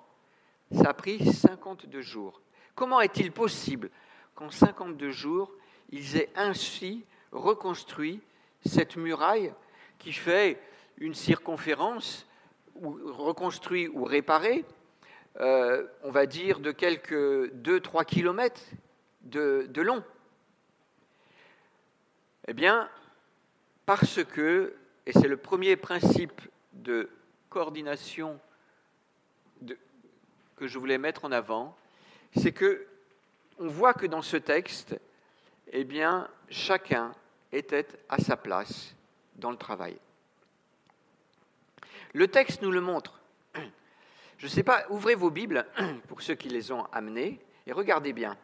ça 0.71 0.89
a 0.89 0.93
pris 0.93 1.23
52 1.25 2.01
jours. 2.01 2.41
Comment 2.75 3.01
est-il 3.01 3.31
possible 3.31 3.89
qu'en 4.35 4.49
52 4.49 5.11
jours, 5.11 5.51
ils 5.89 6.15
aient 6.15 6.29
ainsi 6.35 7.05
reconstruit 7.33 8.21
cette 8.65 8.95
muraille 8.95 9.53
qui 9.97 10.13
fait 10.13 10.61
une 10.97 11.13
circonférence, 11.13 12.25
ou 12.75 12.97
reconstruit 13.11 13.89
ou 13.89 14.05
réparée, 14.05 14.63
euh, 15.41 15.85
on 16.03 16.11
va 16.11 16.25
dire 16.25 16.61
de 16.61 16.71
quelques 16.71 17.51
2-3 17.53 18.05
kilomètres 18.05 18.61
de 19.23 19.81
long? 19.81 20.03
Eh 22.47 22.53
bien, 22.53 22.89
parce 23.85 24.23
que, 24.23 24.75
et 25.05 25.13
c'est 25.13 25.27
le 25.27 25.37
premier 25.37 25.75
principe 25.75 26.41
de 26.73 27.09
coordination 27.49 28.39
que 30.55 30.67
je 30.67 30.77
voulais 30.77 30.97
mettre 30.97 31.25
en 31.25 31.31
avant, 31.31 31.75
c'est 32.35 32.51
que 32.51 32.85
on 33.59 33.67
voit 33.67 33.93
que 33.93 34.05
dans 34.05 34.21
ce 34.21 34.37
texte, 34.37 34.99
eh 35.71 35.83
bien, 35.83 36.29
chacun 36.49 37.13
était 37.51 37.87
à 38.07 38.17
sa 38.19 38.37
place 38.37 38.95
dans 39.35 39.51
le 39.51 39.57
travail. 39.57 39.97
Le 42.13 42.27
texte 42.27 42.61
nous 42.61 42.71
le 42.71 42.81
montre. 42.81 43.19
Je 44.37 44.45
ne 44.45 44.49
sais 44.49 44.63
pas, 44.63 44.85
ouvrez 44.89 45.15
vos 45.15 45.29
Bibles 45.29 45.65
pour 46.07 46.21
ceux 46.21 46.35
qui 46.35 46.49
les 46.49 46.71
ont 46.71 46.85
amenées 46.85 47.39
et 47.67 47.73
regardez 47.73 48.13
bien. 48.13 48.37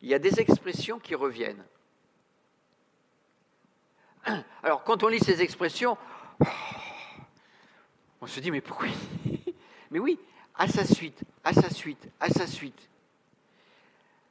Il 0.00 0.08
y 0.08 0.14
a 0.14 0.18
des 0.18 0.40
expressions 0.40 0.98
qui 0.98 1.14
reviennent. 1.14 1.64
Alors, 4.62 4.84
quand 4.84 5.02
on 5.02 5.08
lit 5.08 5.20
ces 5.20 5.42
expressions, 5.42 5.96
on 8.20 8.26
se 8.26 8.40
dit, 8.40 8.50
mais 8.50 8.60
pourquoi 8.60 8.88
Mais 9.90 9.98
oui, 9.98 10.18
à 10.54 10.68
sa 10.68 10.84
suite, 10.84 11.22
à 11.44 11.52
sa 11.52 11.70
suite, 11.70 12.08
à 12.20 12.28
sa 12.28 12.46
suite. 12.46 12.88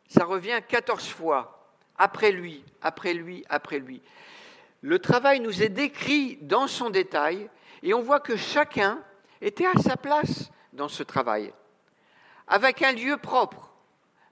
Ça 0.08 0.26
revient 0.26 0.60
14 0.68 1.08
fois, 1.08 1.74
après 1.98 2.32
lui, 2.32 2.64
après 2.82 3.14
lui, 3.14 3.46
après 3.50 3.80
lui. 3.80 4.02
Le 4.82 5.00
travail 5.00 5.40
nous 5.40 5.62
est 5.62 5.70
décrit 5.70 6.38
dans 6.42 6.68
son 6.68 6.90
détail 6.90 7.50
et 7.84 7.94
on 7.94 8.02
voit 8.02 8.20
que 8.20 8.36
chacun 8.36 9.00
était 9.42 9.68
à 9.68 9.80
sa 9.80 9.96
place 9.98 10.52
dans 10.74 10.88
ce 10.88 11.04
travail, 11.04 11.54
avec 12.48 12.82
un 12.82 12.92
lieu 12.92 13.18
propre, 13.18 13.72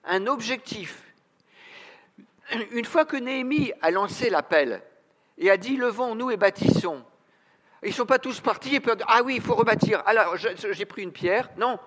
un 0.04 0.28
objectif. 0.28 1.04
Une 2.72 2.86
fois 2.86 3.06
que 3.06 3.18
Néhémie 3.18 3.72
a 3.82 3.92
lancé 3.92 4.30
l'appel 4.30 4.82
et 5.40 5.50
a 5.50 5.58
dit 5.58 5.78
levons-nous 5.78 6.32
et 6.32 6.38
bâtissons, 6.38 7.04
ils 7.82 7.90
ne 7.90 7.94
sont 7.94 8.06
pas 8.06 8.20
tous 8.20 8.42
partis 8.42 8.76
et 8.76 8.80
peuvent 8.80 9.04
ah 9.08 9.22
oui, 9.24 9.36
il 9.36 9.42
faut 9.42 9.56
rebâtir. 9.56 10.04
Alors 10.06 10.36
j'ai 10.38 10.86
pris 10.86 11.04
une 11.04 11.14
pierre. 11.14 11.50
Non. 11.58 11.80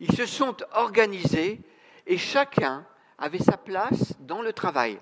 Ils 0.00 0.14
se 0.14 0.26
sont 0.26 0.56
organisés 0.72 1.60
et 2.06 2.18
chacun 2.18 2.86
avait 3.18 3.38
sa 3.38 3.56
place 3.56 4.14
dans 4.20 4.42
le 4.42 4.52
travail. 4.52 5.00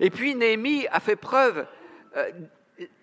Et 0.00 0.10
puis 0.10 0.34
Néhémie 0.34 0.86
a 0.88 1.00
fait 1.00 1.16
preuve 1.16 1.66
euh, 2.16 2.30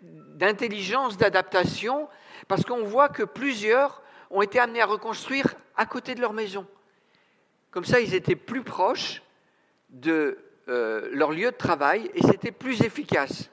d'intelligence, 0.02 1.18
d'adaptation, 1.18 2.08
parce 2.48 2.64
qu'on 2.64 2.84
voit 2.84 3.10
que 3.10 3.24
plusieurs 3.24 4.04
ont 4.30 4.42
été 4.42 4.60
amenés 4.60 4.82
à 4.82 4.86
reconstruire 4.86 5.56
à 5.76 5.86
côté 5.86 6.14
de 6.14 6.22
leur 6.22 6.34
maison. 6.34 6.68
Comme 7.72 7.86
ça, 7.86 8.00
ils 8.00 8.14
étaient 8.14 8.36
plus 8.36 8.64
proches 8.64 9.24
de 9.90 10.38
euh, 10.70 11.08
leur 11.12 11.32
lieu 11.32 11.52
de 11.52 11.56
travail 11.56 12.12
et 12.14 12.22
c'était 12.22 12.52
plus 12.52 12.82
efficace. 12.82 13.50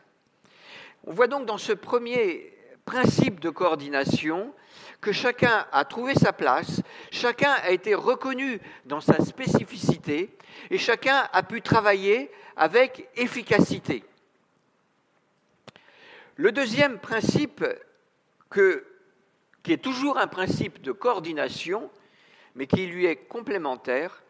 On 1.07 1.13
voit 1.13 1.29
donc 1.29 1.47
dans 1.47 1.59
ce 1.59 1.73
premier 1.73 2.53
principe 2.85 3.41
de 3.41 3.51
coordination 3.51 4.53
que 5.01 5.13
chacun 5.13 5.67
a 5.71 5.85
trouvé 5.85 6.15
sa 6.15 6.33
place, 6.33 6.83
chacun 7.11 7.53
a 7.63 7.71
été 7.71 7.95
reconnu 7.95 8.59
dans 8.87 9.01
sa 9.01 9.23
spécificité 9.25 10.37
et 10.71 10.79
chacun 10.79 11.29
a 11.33 11.43
pu 11.43 11.63
travailler 11.63 12.31
avec 12.57 13.09
efficacité. 13.17 14.03
Le 16.37 16.51
deuxième 16.51 16.99
principe, 16.99 17.65
qui 19.63 19.73
est 19.73 19.83
toujours 19.83 20.19
un 20.19 20.27
principe 20.27 20.83
de 20.83 20.91
coordination, 20.91 21.91
mais 22.57 22.67
qui 22.67 22.87
lui 22.87 23.07
est 23.07 23.17
complémentaire, 23.17 24.24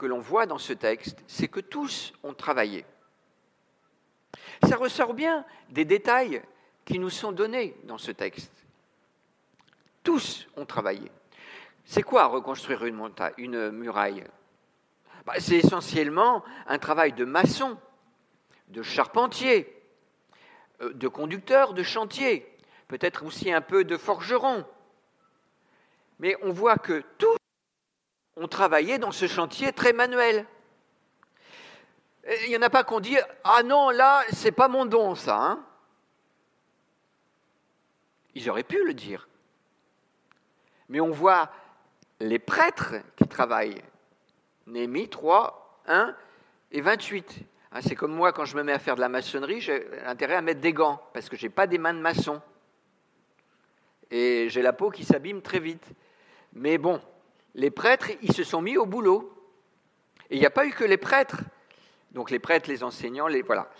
que 0.00 0.06
l'on 0.06 0.20
voit 0.20 0.46
dans 0.46 0.56
ce 0.56 0.72
texte, 0.72 1.22
c'est 1.26 1.48
que 1.48 1.60
tous 1.60 2.14
ont 2.22 2.32
travaillé. 2.32 2.86
Ça 4.66 4.76
ressort 4.76 5.12
bien 5.12 5.44
des 5.68 5.84
détails 5.84 6.40
qui 6.86 6.98
nous 6.98 7.10
sont 7.10 7.32
donnés 7.32 7.76
dans 7.84 7.98
ce 7.98 8.10
texte. 8.10 8.50
Tous 10.02 10.48
ont 10.56 10.64
travaillé. 10.64 11.12
C'est 11.84 12.02
quoi 12.02 12.28
reconstruire 12.28 12.86
une, 12.86 12.94
montagne, 12.94 13.34
une 13.36 13.70
muraille? 13.72 14.24
Bah, 15.26 15.34
C'est 15.38 15.58
essentiellement 15.58 16.44
un 16.66 16.78
travail 16.78 17.12
de 17.12 17.26
maçon, 17.26 17.76
de 18.68 18.82
charpentier, 18.82 19.82
euh, 20.80 20.94
de 20.94 21.08
conducteur, 21.08 21.74
de 21.74 21.82
chantier, 21.82 22.56
peut-être 22.88 23.22
aussi 23.26 23.52
un 23.52 23.60
peu 23.60 23.84
de 23.84 23.98
forgeron. 23.98 24.64
Mais 26.20 26.36
on 26.40 26.52
voit 26.52 26.78
que 26.78 27.04
tous 27.18 27.39
ont 28.36 28.48
travaillé 28.48 28.98
dans 28.98 29.12
ce 29.12 29.26
chantier 29.26 29.72
très 29.72 29.92
manuel. 29.92 30.46
Il 32.42 32.48
n'y 32.48 32.56
en 32.56 32.62
a 32.62 32.70
pas 32.70 32.84
qu'on 32.84 33.00
dit 33.00 33.16
Ah 33.44 33.62
non, 33.62 33.90
là, 33.90 34.22
c'est 34.32 34.52
pas 34.52 34.68
mon 34.68 34.86
don, 34.86 35.14
ça. 35.14 35.36
Hein. 35.36 35.64
Ils 38.34 38.48
auraient 38.48 38.62
pu 38.62 38.84
le 38.84 38.94
dire. 38.94 39.28
Mais 40.88 41.00
on 41.00 41.10
voit 41.10 41.50
les 42.20 42.38
prêtres 42.38 42.94
qui 43.16 43.26
travaillent. 43.26 43.82
Néhémie 44.66 45.08
3, 45.08 45.82
1 45.86 46.14
et 46.72 46.80
28. 46.80 47.40
Hein, 47.72 47.80
c'est 47.82 47.94
comme 47.94 48.12
moi, 48.12 48.32
quand 48.32 48.44
je 48.44 48.56
me 48.56 48.62
mets 48.62 48.72
à 48.72 48.78
faire 48.78 48.96
de 48.96 49.00
la 49.00 49.08
maçonnerie, 49.08 49.60
j'ai 49.60 49.86
intérêt 50.04 50.34
à 50.34 50.42
mettre 50.42 50.60
des 50.60 50.72
gants, 50.72 51.00
parce 51.12 51.28
que 51.28 51.36
je 51.36 51.46
n'ai 51.46 51.50
pas 51.50 51.66
des 51.66 51.78
mains 51.78 51.94
de 51.94 52.00
maçon. 52.00 52.40
Et 54.10 54.48
j'ai 54.48 54.62
la 54.62 54.72
peau 54.72 54.90
qui 54.90 55.04
s'abîme 55.04 55.40
très 55.40 55.60
vite. 55.60 55.86
Mais 56.52 56.78
bon, 56.78 57.00
les 57.54 57.70
prêtres, 57.70 58.10
ils 58.22 58.32
se 58.32 58.44
sont 58.44 58.62
mis 58.62 58.76
au 58.76 58.86
boulot. 58.86 59.32
Et 60.30 60.36
il 60.36 60.40
n'y 60.40 60.46
a 60.46 60.50
pas 60.50 60.66
eu 60.66 60.70
que 60.70 60.84
les 60.84 60.96
prêtres. 60.96 61.40
Donc 62.12 62.30
les 62.30 62.38
prêtres, 62.38 62.68
les 62.68 62.82
enseignants, 62.82 63.26
les 63.26 63.42
voilà. 63.42 63.70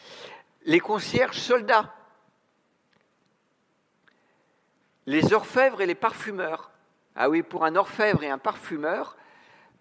Les 0.65 0.81
concierges, 0.81 1.39
soldats. 1.39 1.95
Les 5.07 5.33
orfèvres 5.33 5.81
et 5.81 5.87
les 5.87 5.95
parfumeurs. 5.95 6.71
Ah 7.17 7.29
oui, 7.29 7.43
pour 7.43 7.65
un 7.65 7.77
orfèvre 7.77 8.23
et 8.23 8.31
un 8.31 8.39
parfumeur, 8.39 9.17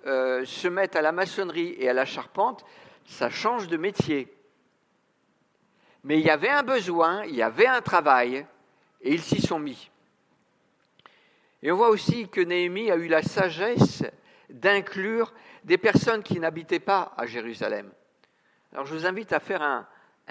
euh, 0.06 0.46
se 0.46 0.68
mettre 0.68 0.98
à 0.98 1.02
la 1.02 1.12
maçonnerie 1.12 1.76
et 1.78 1.90
à 1.90 1.94
la 1.94 2.06
charpente, 2.06 2.66
ça 3.06 3.30
change 3.30 3.68
de 3.68 3.78
métier. 3.78 4.34
Mais 6.04 6.20
il 6.20 6.26
y 6.26 6.30
avait 6.30 6.50
un 6.50 6.64
besoin, 6.64 7.26
il 7.26 7.36
y 7.36 7.42
avait 7.42 7.68
un 7.68 7.82
travail, 7.82 8.46
et 9.02 9.14
ils 9.14 9.22
s'y 9.22 9.42
sont 9.42 9.60
mis. 9.60 9.92
Et 11.62 11.72
on 11.72 11.76
voit 11.76 11.90
aussi 11.90 12.30
que 12.30 12.42
Néhémie 12.42 12.92
a 12.92 12.96
eu 12.96 13.08
la 13.08 13.22
sagesse 13.22 14.04
d'inclure 14.50 15.34
des 15.64 15.78
personnes 15.78 16.24
qui 16.24 16.40
n'habitaient 16.40 16.80
pas 16.80 17.14
à 17.18 17.26
Jérusalem. 17.26 17.92
Alors 18.72 18.86
je 18.86 18.94
vous 18.94 19.06
invite 19.06 19.34
à 19.34 19.40
faire 19.40 19.62
un, 19.62 19.88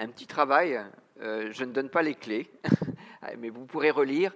petit 0.07 0.27
travail, 0.27 0.79
euh, 1.21 1.49
je 1.51 1.63
ne 1.65 1.71
donne 1.71 1.89
pas 1.89 2.01
les 2.01 2.15
clés, 2.15 2.49
mais 3.37 3.49
vous 3.49 3.65
pourrez 3.65 3.91
relire. 3.91 4.33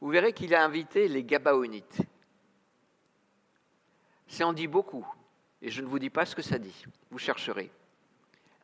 Vous 0.00 0.08
verrez 0.08 0.32
qu'il 0.32 0.54
a 0.54 0.64
invité 0.64 1.08
les 1.08 1.24
Gabaonites. 1.24 2.02
Ça 4.26 4.46
en 4.46 4.52
dit 4.52 4.66
beaucoup. 4.66 5.06
Et 5.62 5.70
je 5.70 5.80
ne 5.80 5.86
vous 5.86 5.98
dis 5.98 6.10
pas 6.10 6.26
ce 6.26 6.34
que 6.34 6.42
ça 6.42 6.58
dit. 6.58 6.84
Vous 7.10 7.18
chercherez. 7.18 7.70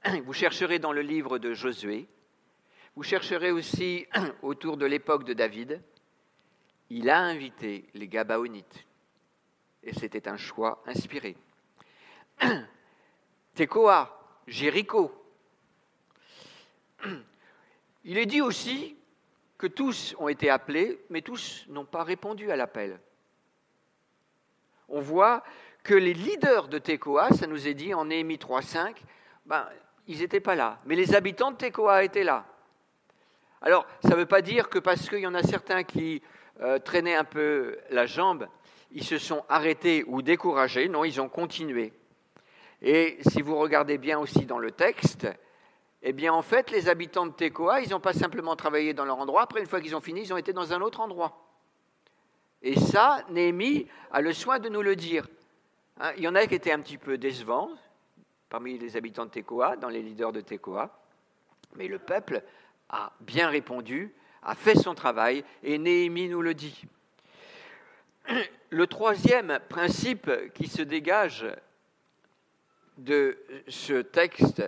Vous 0.25 0.33
chercherez 0.33 0.79
dans 0.79 0.93
le 0.93 1.03
livre 1.03 1.39
de 1.39 1.55
Josué. 1.55 2.07
Vous 2.97 3.03
chercherez 3.03 3.51
aussi 3.51 4.07
autour 4.43 4.77
de 4.77 4.87
l'époque 4.87 5.25
de 5.25 5.33
David. 5.33 5.83
Il 6.91 7.09
a 7.09 7.21
invité 7.21 7.89
les 7.95 8.09
Gabaonites. 8.09 8.85
Et 9.83 9.95
c'était 9.95 10.29
un 10.29 10.37
choix 10.37 10.83
inspiré. 10.87 11.37
Tekoa, 13.55 14.21
Jéricho. 14.47 15.13
Il 18.05 18.19
est 18.19 18.27
dit 18.27 18.41
aussi 18.41 18.97
que 19.57 19.67
tous 19.67 20.15
ont 20.19 20.29
été 20.29 20.51
appelés, 20.51 21.01
mais 21.11 21.23
tous 21.23 21.65
n'ont 21.69 21.85
pas 21.85 22.03
répondu 22.03 22.51
à 22.51 22.57
l'appel. 22.57 22.99
On 24.89 25.01
voit 25.01 25.45
que 25.83 25.95
les 25.95 26.15
leaders 26.15 26.69
de 26.69 26.79
Tekoa, 26.79 27.31
ça 27.31 27.47
nous 27.47 27.69
est 27.69 27.75
dit 27.75 27.95
en 27.95 28.07
Néhémie 28.07 28.37
3.5, 28.37 28.97
ben, 29.47 29.67
ils 30.09 30.19
n'étaient 30.19 30.41
pas 30.41 30.55
là. 30.55 30.81
Mais 30.85 30.97
les 30.97 31.15
habitants 31.15 31.53
de 31.53 31.57
Tekoa 31.57 32.05
étaient 32.05 32.25
là. 32.25 32.47
Alors, 33.63 33.87
ça 34.03 34.11
ne 34.11 34.17
veut 34.17 34.27
pas 34.27 34.43
dire 34.43 34.69
que 34.69 34.79
parce 34.79 35.09
qu'il 35.09 35.21
y 35.21 35.27
en 35.27 35.35
a 35.35 35.43
certains 35.43 35.85
qui 35.85 36.23
euh, 36.61 36.79
un 36.95 37.25
peu 37.25 37.79
la 37.91 38.07
jambe, 38.07 38.49
ils 38.93 39.05
se 39.05 39.19
sont 39.19 39.45
arrêtés 39.49 40.05
ou 40.07 40.23
découragés. 40.23 40.89
Non, 40.89 41.05
ils 41.05 41.21
ont 41.21 41.29
continué. 41.29 41.93
Et 42.83 43.19
si 43.29 43.43
vous 43.43 43.57
regardez 43.57 43.99
bien 43.99 44.19
aussi 44.19 44.47
dans 44.47 44.59
le 44.59 44.71
texte, 44.71 45.29
eh 46.03 46.13
bien, 46.13 46.33
en 46.33 46.43
fait, 46.43 46.71
les 46.71 46.89
habitants 46.89 47.27
de 47.27 47.33
Tekoa, 47.33 47.83
ils 47.83 47.91
n'ont 47.91 48.01
pas 48.01 48.15
simplement 48.15 48.57
travaillé 48.57 48.95
dans 48.95 49.05
leur 49.05 49.19
endroit. 49.19 49.43
Après, 49.43 49.61
une 49.61 49.67
fois 49.67 49.81
qu'ils 49.81 49.95
ont 49.95 50.01
fini, 50.01 50.23
ils 50.23 50.33
ont 50.33 50.39
été 50.39 50.53
dans 50.53 50.73
un 50.73 50.81
autre 50.81 51.01
endroit. 51.01 51.47
Et 52.63 52.79
ça, 52.79 53.25
Néhémie 53.31 53.87
a 54.11 54.21
le 54.21 54.33
soin 54.33 54.59
de 54.59 54.69
nous 54.69 54.83
le 54.83 54.97
dire. 54.97 55.29
Hein, 55.99 56.13
il 56.17 56.23
y 56.23 56.29
en 56.29 56.35
a 56.35 56.47
qui 56.47 56.55
étaient 56.55 56.73
un 56.73 56.81
petit 56.81 56.99
peu 56.99 57.19
décevants 57.19 57.71
parmi 58.49 58.79
les 58.79 58.97
habitants 58.97 59.25
de 59.25 59.31
Tekoa, 59.31 59.77
dans 59.77 59.89
les 59.89 60.03
leaders 60.03 60.33
de 60.33 60.41
Tekoa, 60.41 60.91
mais 61.77 61.87
le 61.87 62.01
peuple 62.01 62.43
a 62.89 63.13
bien 63.21 63.49
répondu, 63.49 64.13
a 64.43 64.55
fait 64.55 64.77
son 64.77 64.95
travail, 64.95 65.45
et 65.63 65.79
Néhémie 65.79 66.29
nous 66.29 66.43
le 66.43 66.55
dit. 66.55 66.85
Le 68.73 68.87
troisième 68.87 69.59
principe 69.69 70.31
qui 70.55 70.69
se 70.69 70.83
dégage 70.83 71.45
de 72.99 73.37
ce 73.67 74.01
texte, 74.01 74.63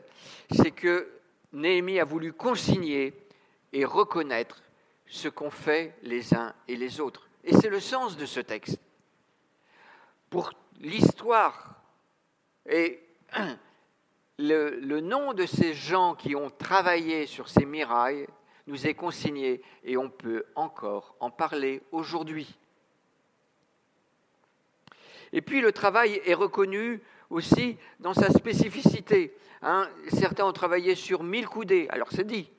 c'est 0.50 0.72
que 0.72 1.08
Néhémie 1.52 2.00
a 2.00 2.04
voulu 2.04 2.32
consigner 2.32 3.14
et 3.72 3.84
reconnaître 3.84 4.62
ce 5.06 5.28
qu'ont 5.28 5.50
fait 5.50 5.94
les 6.02 6.34
uns 6.34 6.54
et 6.66 6.76
les 6.76 7.00
autres. 7.00 7.28
Et 7.44 7.54
c'est 7.54 7.68
le 7.68 7.80
sens 7.80 8.16
de 8.16 8.26
ce 8.26 8.40
texte. 8.40 8.80
Pour 10.30 10.52
l'histoire 10.80 11.76
et 12.68 13.00
le, 14.38 15.00
nom 15.00 15.34
de 15.34 15.46
ces 15.46 15.74
gens 15.74 16.14
qui 16.14 16.34
ont 16.34 16.50
travaillé 16.50 17.26
sur 17.26 17.48
ces 17.48 17.64
mirailles 17.64 18.26
nous 18.66 18.86
est 18.86 18.94
consigné 18.94 19.62
et 19.84 19.96
on 19.96 20.08
peut 20.08 20.44
encore 20.54 21.16
en 21.20 21.30
parler 21.30 21.82
aujourd'hui. 21.90 22.56
Et 25.32 25.40
puis 25.40 25.60
le 25.60 25.72
travail 25.72 26.20
est 26.24 26.34
reconnu 26.34 27.00
aussi 27.30 27.76
dans 28.00 28.14
sa 28.14 28.30
spécificité. 28.30 29.34
Hein. 29.62 29.88
certains 30.08 30.44
ont 30.44 30.52
travaillé 30.52 30.94
sur 30.94 31.22
mille 31.22 31.46
coudées, 31.46 31.86
alors 31.90 32.08
c'est 32.10 32.26
dit, 32.26 32.50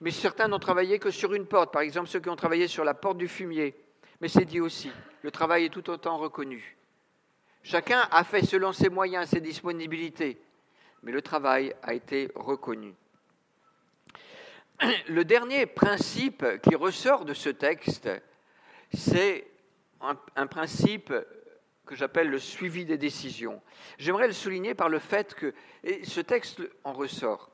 mais 0.00 0.10
certains 0.10 0.48
n'ont 0.48 0.58
travaillé 0.58 0.98
que 0.98 1.10
sur 1.10 1.32
une 1.34 1.46
porte, 1.46 1.72
par 1.72 1.82
exemple 1.82 2.08
ceux 2.08 2.20
qui 2.20 2.28
ont 2.28 2.36
travaillé 2.36 2.68
sur 2.68 2.84
la 2.84 2.94
porte 2.94 3.18
du 3.18 3.28
fumier, 3.28 3.74
mais 4.20 4.28
c'est 4.28 4.44
dit 4.44 4.60
aussi, 4.60 4.90
le 5.22 5.30
travail 5.30 5.64
est 5.64 5.70
tout 5.70 5.88
autant 5.90 6.18
reconnu. 6.18 6.76
Chacun 7.62 8.00
a 8.10 8.24
fait 8.24 8.44
selon 8.44 8.72
ses 8.72 8.88
moyens, 8.88 9.28
ses 9.28 9.40
disponibilités, 9.40 10.40
mais 11.02 11.12
le 11.12 11.22
travail 11.22 11.74
a 11.82 11.94
été 11.94 12.30
reconnu. 12.34 12.94
Le 15.08 15.24
dernier 15.24 15.66
principe 15.66 16.44
qui 16.62 16.74
ressort 16.74 17.24
de 17.24 17.34
ce 17.34 17.50
texte, 17.50 18.08
c'est 18.92 19.46
un, 20.00 20.46
principe 20.46 21.12
que 21.84 21.94
j'appelle 21.94 22.30
le 22.30 22.38
suivi 22.38 22.84
des 22.84 22.96
décisions. 22.96 23.60
J'aimerais 23.98 24.26
le 24.26 24.32
souligner 24.32 24.74
par 24.74 24.88
le 24.88 24.98
fait 24.98 25.34
que, 25.34 25.54
ce 26.04 26.20
texte 26.20 26.62
en 26.84 26.92
ressort, 26.92 27.50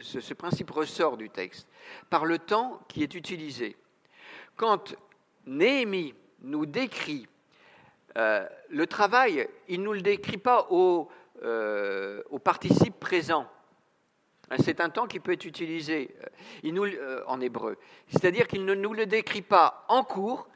ce, 0.00 0.20
ce 0.20 0.34
principe 0.34 0.70
ressort 0.70 1.16
du 1.16 1.28
texte, 1.28 1.68
par 2.08 2.24
le 2.24 2.38
temps 2.38 2.80
qui 2.88 3.02
est 3.02 3.14
utilisé. 3.14 3.76
Quand 4.56 4.96
Néhémie 5.46 6.14
nous 6.40 6.66
décrit 6.66 7.28
euh, 8.16 8.46
le 8.70 8.86
travail, 8.86 9.48
il 9.68 9.80
ne 9.80 9.84
nous 9.84 9.92
le 9.92 10.00
décrit 10.00 10.38
pas 10.38 10.66
au, 10.70 11.08
euh, 11.42 12.22
au 12.30 12.38
participe 12.38 12.98
présent. 12.98 13.46
C'est 14.56 14.80
un 14.80 14.88
temps 14.88 15.06
qui 15.06 15.20
peut 15.20 15.32
être 15.32 15.44
utilisé 15.44 16.14
euh, 16.22 16.26
il 16.62 16.74
nous, 16.74 16.86
euh, 16.86 17.22
en 17.26 17.40
hébreu. 17.40 17.76
C'est-à-dire 18.08 18.48
qu'il 18.48 18.64
ne 18.64 18.74
nous 18.74 18.94
le 18.94 19.06
décrit 19.06 19.42
pas 19.42 19.84
en 19.88 20.02
cours, 20.02 20.48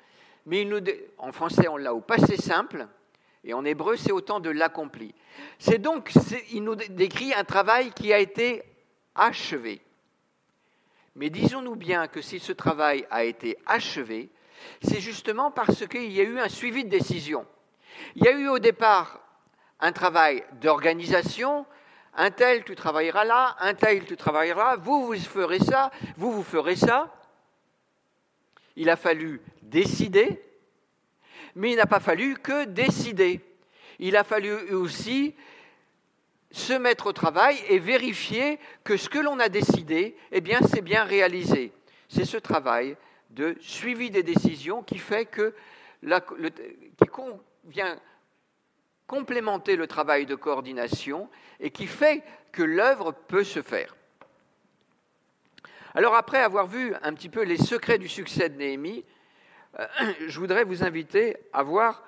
mais 0.47 0.63
il 0.63 0.69
nous 0.69 0.81
en 1.19 1.33
français 1.33 1.69
on 1.69 1.77
l'a 1.77 1.95
au 1.95 2.01
passé 2.01 2.37
simple, 2.37 2.89
et 3.45 3.55
en 3.55 3.65
hébreu 3.65 3.97
c'est 3.97 4.13
au 4.13 4.21
temps 4.21 4.41
de 4.41 4.51
l'accompli. 4.51 5.15
C'est 5.59 5.79
donc, 5.79 6.11
il 6.51 6.65
nous 6.65 6.75
décrit 6.75 7.35
un 7.35 7.45
travail 7.45 7.93
qui 7.93 8.13
a 8.13 8.19
été 8.19 8.63
achevé. 9.15 9.83
Mais 11.15 11.29
disons-nous 11.29 11.77
bien 11.77 12.09
que 12.09 12.23
si 12.23 12.39
ce 12.39 12.53
travail 12.53 13.07
a 13.11 13.25
été 13.25 13.59
achevé, 13.67 14.31
c'est 14.83 15.01
justement 15.01 15.51
parce 15.51 15.87
qu'il 15.87 16.11
y 16.13 16.21
a 16.21 16.25
eu 16.25 16.39
un 16.39 16.49
suivi 16.49 16.85
de 16.85 16.89
décision. 16.89 17.47
Il 18.17 18.25
y 18.25 18.29
a 18.29 18.33
eu 18.33 18.49
au 18.49 18.59
départ 18.59 19.21
un 19.81 19.93
travail 19.93 20.45
d'organisation, 20.61 21.67
un 22.15 22.31
tel 22.31 22.65
tu 22.65 22.75
travailleras 22.75 23.25
là, 23.25 23.57
un 23.61 23.75
tel 23.75 24.05
tu 24.05 24.17
travailleras, 24.17 24.77
vous 24.77 25.07
vous 25.07 25.19
ferez 25.19 25.59
ça, 25.59 25.91
vous 26.17 26.33
vous 26.33 26.43
ferez 26.43 26.77
ça. 26.77 27.15
Il 28.77 28.91
a 28.91 28.97
fallu 28.97 29.41
décider, 29.63 30.43
mais 31.55 31.73
il 31.73 31.77
n'a 31.77 31.87
pas 31.87 32.01
fallu 32.01 32.37
que 32.37 32.65
décider. 32.65 33.41
Il 33.99 34.17
a 34.17 34.25
fallu 34.25 34.53
aussi 34.75 35.35
se 36.51 36.73
mettre 36.75 37.07
au 37.07 37.13
travail 37.13 37.59
et 37.69 37.79
vérifier 37.79 38.59
que 38.85 38.97
ce 38.97 39.09
que 39.09 39.19
l'on 39.19 39.39
a 39.39 39.49
décidé, 39.49 40.17
eh 40.31 40.41
bien, 40.41 40.61
c'est 40.71 40.83
bien 40.83 41.05
réalisé. 41.05 41.73
C'est 42.09 42.27
ce 42.27 42.37
travail 42.37 42.97
de 43.31 43.57
suivi 43.61 44.11
des 44.11 44.23
décisions 44.23 44.83
qui 44.83 44.99
fait 44.99 45.25
que 45.25 45.55
qui 46.03 47.09
vient 47.65 47.99
complémenter 49.07 49.77
le 49.77 49.87
travail 49.87 50.27
de 50.27 50.35
coordination 50.35 51.29
et 51.61 51.71
qui 51.71 51.87
fait 51.87 52.23
que 52.53 52.63
l'œuvre 52.63 53.13
peut 53.13 53.45
se 53.45 53.63
faire. 53.63 53.97
Alors 55.95 56.15
après 56.15 56.39
avoir 56.39 56.67
vu 56.67 56.95
un 57.03 57.13
petit 57.15 57.29
peu 57.29 57.43
les 57.43 57.59
secrets 57.59 57.99
du 57.99 58.09
succès 58.09 58.49
de 58.49 58.57
Néhémie, 58.57 59.05
euh, 59.79 59.87
je 60.27 60.39
voudrais 60.39 60.65
vous 60.65 60.83
inviter 60.83 61.37
à 61.53 61.63
voir 61.63 62.03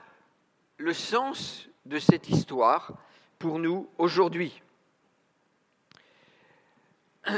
le 0.78 0.92
sens 0.92 1.68
de 1.84 1.98
cette 1.98 2.28
histoire 2.28 2.92
pour 3.38 3.58
nous 3.58 3.88
aujourd'hui. 3.98 4.62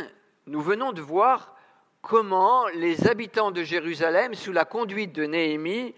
Nous 0.47 0.61
venons 0.61 0.93
de 0.93 1.01
voir 1.01 1.57
comment 2.01 2.69
les 2.69 3.09
habitants 3.09 3.51
de 3.51 3.65
Jérusalem, 3.65 4.35
sous 4.35 4.53
la 4.53 4.65
conduite 4.65 5.13
de 5.13 5.25
Néhémie, 5.25 5.93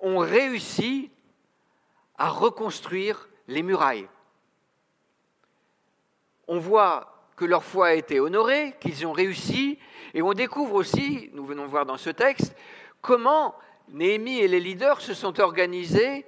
ont 0.00 0.18
réussi 0.18 1.10
à 2.18 2.28
reconstruire 2.28 3.28
les 3.48 3.62
murailles. 3.62 4.08
On 6.46 6.58
voit 6.58 7.30
que 7.36 7.44
leur 7.44 7.64
foi 7.64 7.88
a 7.88 7.94
été 7.94 8.20
honorée, 8.20 8.76
qu'ils 8.80 9.06
ont 9.06 9.12
réussi, 9.12 9.78
et 10.12 10.22
on 10.22 10.32
découvre 10.32 10.74
aussi, 10.74 11.30
nous 11.32 11.44
venons 11.44 11.66
voir 11.66 11.86
dans 11.86 11.96
ce 11.96 12.10
texte, 12.10 12.54
comment 13.00 13.54
Néhémie 13.88 14.38
et 14.38 14.48
les 14.48 14.60
leaders 14.60 15.00
se 15.00 15.12
sont 15.12 15.40
organisés 15.40 16.24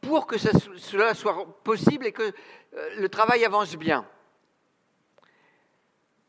pour 0.00 0.26
que 0.26 0.38
cela 0.38 1.14
soit 1.14 1.46
possible 1.62 2.06
et 2.06 2.12
que 2.12 2.22
euh, 2.22 2.96
le 2.96 3.08
travail 3.08 3.44
avance 3.44 3.76
bien. 3.76 4.06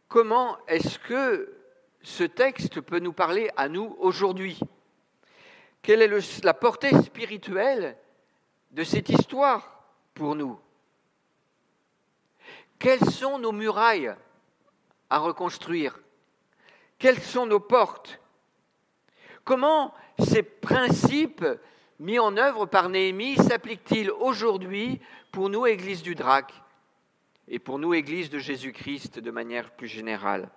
Comment 0.07 0.57
est-ce 0.67 0.99
que 0.99 1.53
ce 2.01 2.23
texte 2.23 2.79
peut 2.81 2.99
nous 2.99 3.11
parler 3.11 3.49
à 3.57 3.67
nous 3.69 3.95
aujourd'hui? 3.99 4.59
Quelle 5.81 6.01
est 6.01 6.43
la 6.43 6.53
portée 6.53 6.95
spirituelle 7.01 7.97
de 8.71 8.83
cette 8.83 9.09
histoire 9.09 9.83
pour 10.13 10.35
nous. 10.35 10.59
Quelles 12.79 13.05
sont 13.09 13.39
nos 13.39 13.51
murailles 13.51 14.13
à 15.09 15.19
reconstruire? 15.19 15.99
Quelles 16.99 17.21
sont 17.21 17.45
nos 17.45 17.59
portes? 17.59 18.19
Comment 19.43 19.93
ces 20.19 20.43
principes 20.43 21.45
mis 21.99 22.19
en 22.19 22.37
œuvre 22.37 22.65
par 22.65 22.89
Néhémie 22.89 23.37
s'appliquent-ils 23.37 24.11
aujourd'hui 24.11 25.01
pour 25.31 25.49
nous, 25.49 25.65
Église 25.65 26.03
du 26.03 26.15
Drac, 26.15 26.53
et 27.47 27.59
pour 27.59 27.79
nous, 27.79 27.93
Église 27.93 28.29
de 28.29 28.39
Jésus-Christ 28.39 29.19
de 29.19 29.31
manière 29.31 29.71
plus 29.71 29.87
générale? 29.87 30.49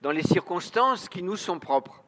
Dans 0.00 0.10
les 0.10 0.22
circonstances 0.22 1.08
qui 1.08 1.22
nous 1.22 1.36
sont 1.36 1.58
propres. 1.58 2.01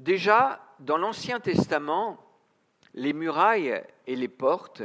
Déjà, 0.00 0.66
dans 0.78 0.96
l'Ancien 0.96 1.40
Testament, 1.40 2.16
les 2.94 3.12
murailles 3.12 3.84
et 4.06 4.16
les 4.16 4.28
portes 4.28 4.82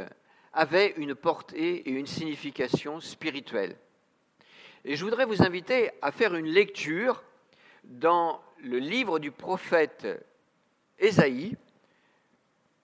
avaient 0.52 0.94
une 0.98 1.16
portée 1.16 1.88
et 1.88 1.92
une 1.92 2.06
signification 2.06 3.00
spirituelle. 3.00 3.78
Et 4.84 4.98
je 4.98 5.06
voudrais 5.06 5.24
vous 5.24 5.42
inviter 5.42 5.90
à 6.02 6.12
faire 6.12 6.36
une 6.36 6.48
lecture 6.48 7.24
dans 7.86 8.42
le 8.58 8.78
livre 8.78 9.20
du 9.20 9.32
prophète 9.32 10.06
Ésaïe, 11.00 11.56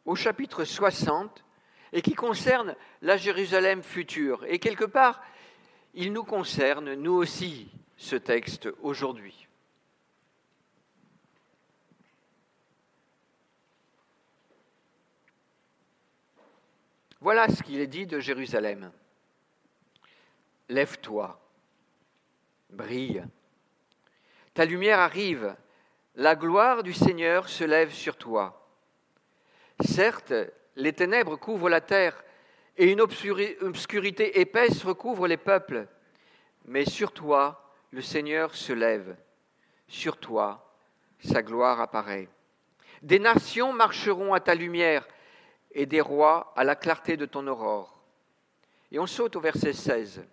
au 0.06 0.16
chapitre 0.16 0.64
60, 0.64 1.44
et 1.92 2.02
qui 2.02 2.14
concerne 2.14 2.78
la 3.02 3.18
Jérusalem 3.18 3.84
future. 3.84 4.46
Et 4.48 4.58
quelque 4.58 4.86
part, 4.86 5.22
il 5.96 6.14
nous 6.14 6.24
concerne, 6.24 6.94
nous 6.94 7.12
aussi, 7.12 7.70
ce 7.98 8.16
texte 8.16 8.70
aujourd'hui. 8.82 9.50
Voilà 17.22 17.48
ce 17.50 17.62
qu'il 17.62 17.80
est 17.80 17.88
dit 17.88 18.08
de 18.08 18.20
Jérusalem. 18.20 18.92
Lève-toi, 20.70 21.40
brille. 22.72 23.24
Ta 24.56 24.66
lumière 24.66 25.00
arrive, 25.00 25.56
la 26.16 26.36
gloire 26.36 26.82
du 26.82 26.94
Seigneur 26.94 27.48
se 27.48 27.64
lève 27.64 27.92
sur 27.92 28.18
toi. 28.18 28.68
Certes, 29.86 30.34
les 30.76 30.94
ténèbres 30.94 31.36
couvrent 31.36 31.70
la 31.70 31.80
terre 31.80 32.24
et 32.76 32.92
une 32.92 33.02
obscurité 33.02 34.40
épaisse 34.40 34.84
recouvre 34.84 35.28
les 35.28 35.38
peuples. 35.38 35.88
Mais 36.66 36.86
sur 36.86 37.12
toi, 37.12 37.72
le 37.92 38.02
Seigneur 38.02 38.56
se 38.56 38.74
lève. 38.74 39.16
Sur 39.88 40.18
toi, 40.18 40.74
sa 41.20 41.44
gloire 41.44 41.82
apparaît. 41.82 42.30
Des 43.04 43.20
nations 43.20 43.74
marcheront 43.74 44.34
à 44.34 44.40
ta 44.40 44.56
lumière 44.56 45.08
et 45.74 45.86
des 45.86 46.02
rois 46.02 46.54
à 46.56 46.64
la 46.64 46.76
clarté 46.76 47.18
de 47.18 47.26
ton 47.26 47.48
aurore. 47.48 48.02
Et 48.92 49.00
on 49.00 49.08
saute 49.08 49.36
au 49.36 49.42
verset 49.42 49.74
16. 49.74 50.24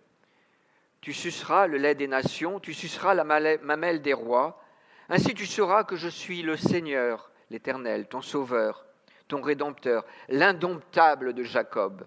Tu 1.00 1.12
suceras 1.12 1.66
le 1.66 1.78
lait 1.78 1.94
des 1.94 2.08
nations, 2.08 2.60
tu 2.60 2.74
suceras 2.74 3.14
la 3.14 3.24
mamelle 3.24 4.02
des 4.02 4.12
rois. 4.12 4.62
Ainsi 5.08 5.34
tu 5.34 5.46
sauras 5.46 5.84
que 5.84 5.96
je 5.96 6.08
suis 6.08 6.42
le 6.42 6.56
Seigneur, 6.56 7.30
l'Éternel, 7.50 8.08
ton 8.08 8.20
Sauveur 8.20 8.84
ton 9.28 9.42
Rédempteur, 9.42 10.04
l'indomptable 10.28 11.34
de 11.34 11.44
Jacob. 11.44 12.06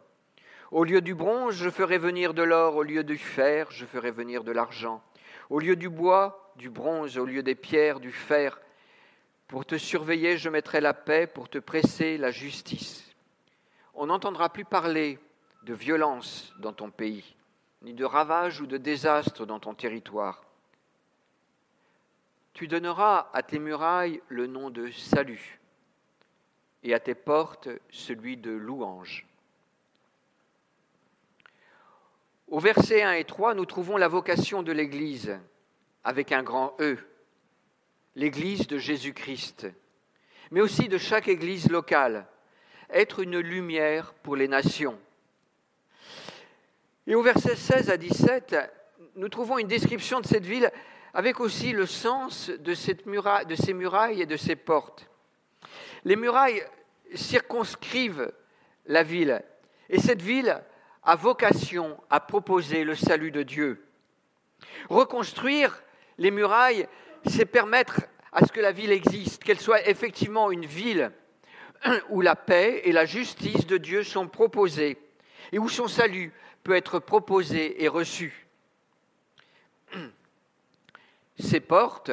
Au 0.72 0.84
lieu 0.84 1.02
du 1.02 1.14
bronze, 1.14 1.56
je 1.56 1.70
ferai 1.70 1.98
venir 1.98 2.34
de 2.34 2.44
l'or, 2.44 2.76
au 2.76 2.84
lieu 2.84 3.04
du 3.04 3.18
fer, 3.18 3.68
je 3.72 3.86
ferai 3.86 4.12
venir 4.12 4.44
de 4.44 4.52
l'argent. 4.52 5.02
Au 5.50 5.60
lieu 5.60 5.76
du 5.76 5.90
bois, 5.90 6.52
du 6.56 6.70
bronze, 6.70 7.18
au 7.18 7.26
lieu 7.26 7.44
des 7.44 7.56
pierres, 7.56 8.00
du 8.00 8.12
fer. 8.12 8.60
Pour 9.48 9.66
te 9.66 9.78
surveiller, 9.78 10.38
je 10.38 10.50
mettrai 10.50 10.82
la 10.82 10.94
paix, 10.94 11.28
pour 11.28 11.50
te 11.50 11.58
presser, 11.58 12.18
la 12.18 12.32
justice. 12.32 13.11
On 13.94 14.08
n'entendra 14.08 14.50
plus 14.50 14.66
parler 14.66 15.20
de 15.64 15.74
violence 15.74 16.54
dans 16.60 16.74
ton 16.74 16.90
pays, 16.90 17.36
ni 17.82 17.94
de 17.94 18.06
ravage 18.06 18.62
ou 18.62 18.68
de 18.68 18.78
désastre 18.78 19.46
dans 19.46 19.60
ton 19.60 19.74
territoire. 19.74 20.44
Tu 22.54 22.68
donneras 22.68 23.30
à 23.34 23.44
tes 23.44 23.60
murailles 23.60 24.22
le 24.28 24.48
nom 24.48 24.70
de 24.70 24.92
salut 24.92 25.60
et 26.84 26.94
à 26.94 27.00
tes 27.00 27.16
portes 27.16 27.70
celui 27.90 28.38
de 28.38 28.52
louange. 28.52 29.26
Au 32.48 32.60
verset 32.60 33.04
1 33.04 33.14
et 33.14 33.24
3, 33.24 33.54
nous 33.54 33.66
trouvons 33.66 33.98
la 33.98 34.08
vocation 34.08 34.64
de 34.64 34.72
l'Église 34.72 35.40
avec 36.04 36.32
un 36.32 36.44
grand 36.44 36.76
E 36.80 36.98
l'Église 38.16 38.68
de 38.68 38.78
Jésus-Christ, 38.78 39.68
mais 40.52 40.62
aussi 40.62 40.88
de 40.88 40.98
chaque 40.98 41.28
Église 41.28 41.70
locale, 41.70 42.28
être 42.94 43.20
une 43.20 43.40
lumière 43.40 44.14
pour 44.24 44.36
les 44.36 44.48
nations. 44.48 45.00
Et 47.08 47.16
au 47.16 47.22
verset 47.22 47.56
16 47.56 47.90
à 47.90 47.98
17, 47.98 48.56
nous 49.16 49.30
trouvons 49.30 49.58
une 49.58 49.68
description 49.68 50.20
de 50.20 50.28
cette 50.28 50.46
ville 50.46 50.72
avec 51.14 51.40
aussi 51.40 51.74
le 51.74 51.86
sens 51.86 52.50
de, 52.50 52.74
cette 52.74 53.06
de 53.06 53.56
ces 53.56 53.74
murailles 53.74 54.22
et 54.22 54.26
de 54.26 54.38
ces 54.38 54.56
portes. 54.56 55.10
Les 56.06 56.16
murailles 56.16 56.64
circonscrivent 57.14 58.32
la 58.86 59.04
ville, 59.04 59.44
et 59.90 60.00
cette 60.00 60.22
ville 60.22 60.62
a 61.04 61.16
vocation 61.16 61.98
à 62.10 62.20
proposer 62.20 62.84
le 62.84 62.96
salut 62.96 63.32
de 63.32 63.44
Dieu. 63.44 63.86
Reconstruire 64.90 65.84
les 66.18 66.32
murailles, 66.32 66.88
c'est 67.26 67.46
permettre 67.46 68.02
à 68.32 68.46
ce 68.46 68.52
que 68.52 68.62
la 68.62 68.72
ville 68.72 68.92
existe, 68.92 69.44
qu'elle 69.44 69.60
soit 69.60 69.88
effectivement 69.88 70.52
une 70.52 70.66
ville 70.66 71.12
où 72.10 72.22
la 72.22 72.36
paix 72.36 72.82
et 72.86 72.92
la 72.92 73.06
justice 73.06 73.66
de 73.66 73.78
Dieu 73.78 74.04
sont 74.04 74.28
proposées 74.28 74.98
et 75.52 75.60
où 75.60 75.70
son 75.70 75.88
salut 75.88 76.32
peut 76.64 76.76
être 76.76 77.00
proposé 77.00 77.84
et 77.84 77.88
reçu. 77.88 78.48
Ces 81.40 81.60
portes 81.60 82.12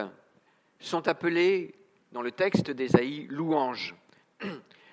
sont 0.81 1.07
appelées 1.07 1.74
dans 2.12 2.22
le 2.22 2.33
texte 2.33 2.70
d'Ésaïe 2.70 3.26
louanges. 3.28 3.94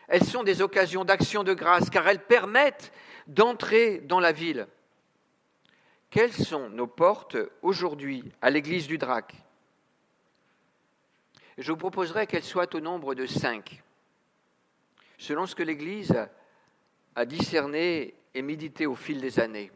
Elles 0.07 0.25
sont 0.25 0.43
des 0.43 0.61
occasions 0.61 1.05
d'action 1.05 1.43
de 1.43 1.53
grâce 1.53 1.89
car 1.89 2.07
elles 2.07 2.23
permettent 2.23 2.91
d'entrer 3.27 3.99
dans 3.99 4.19
la 4.19 4.31
ville. 4.31 4.67
Quelles 6.09 6.33
sont 6.33 6.69
nos 6.69 6.87
portes 6.87 7.37
aujourd'hui 7.61 8.23
à 8.41 8.49
l'église 8.49 8.87
du 8.87 8.97
Drac? 8.97 9.33
Je 11.57 11.71
vous 11.71 11.77
proposerai 11.77 12.27
qu'elle 12.27 12.43
soit 12.43 12.75
au 12.75 12.81
nombre 12.81 13.15
de 13.15 13.25
cinq, 13.25 13.81
selon 15.17 15.45
ce 15.45 15.55
que 15.55 15.63
l'Église 15.63 16.15
a 17.15 17.25
discerné 17.25 18.13
et 18.33 18.41
médité 18.41 18.85
au 18.85 18.95
fil 18.95 19.21
des 19.21 19.39
années. 19.39 19.71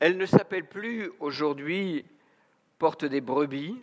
Elle 0.00 0.16
ne 0.16 0.26
s'appelle 0.26 0.66
plus 0.66 1.10
aujourd'hui 1.18 2.04
porte 2.78 3.04
des 3.04 3.20
brebis, 3.20 3.82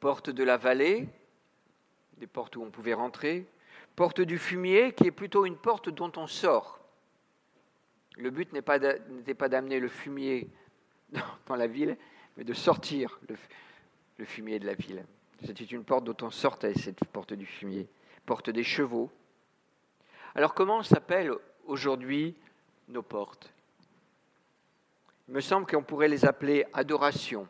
porte 0.00 0.30
de 0.30 0.42
la 0.42 0.56
vallée, 0.56 1.08
des 2.16 2.26
portes 2.26 2.56
où 2.56 2.62
on 2.62 2.70
pouvait 2.70 2.94
rentrer, 2.94 3.46
porte 3.96 4.20
du 4.20 4.38
fumier, 4.38 4.92
qui 4.92 5.06
est 5.06 5.12
plutôt 5.12 5.44
une 5.44 5.56
porte 5.56 5.90
dont 5.90 6.12
on 6.16 6.26
sort. 6.26 6.80
Le 8.16 8.30
but 8.30 8.52
n'était 8.52 9.34
pas 9.34 9.48
d'amener 9.48 9.80
le 9.80 9.88
fumier 9.88 10.48
dans 11.46 11.56
la 11.56 11.66
ville, 11.66 11.96
mais 12.36 12.44
de 12.44 12.54
sortir 12.54 13.20
le, 13.28 14.24
fumier 14.24 14.58
de 14.58 14.66
la 14.66 14.74
ville. 14.74 15.04
C'était 15.44 15.64
une 15.64 15.84
porte 15.84 16.04
dont 16.04 16.26
on 16.26 16.30
sortait, 16.30 16.74
cette 16.74 17.04
porte 17.06 17.32
du 17.32 17.46
fumier, 17.46 17.88
porte 18.26 18.50
des 18.50 18.64
chevaux. 18.64 19.10
Alors 20.34 20.54
comment 20.54 20.82
s'appellent 20.82 21.32
aujourd'hui 21.66 22.36
nos 22.88 23.02
portes? 23.02 23.52
Il 25.28 25.34
me 25.34 25.40
semble 25.40 25.66
qu'on 25.66 25.82
pourrait 25.82 26.08
les 26.08 26.24
appeler 26.24 26.66
adoration, 26.72 27.48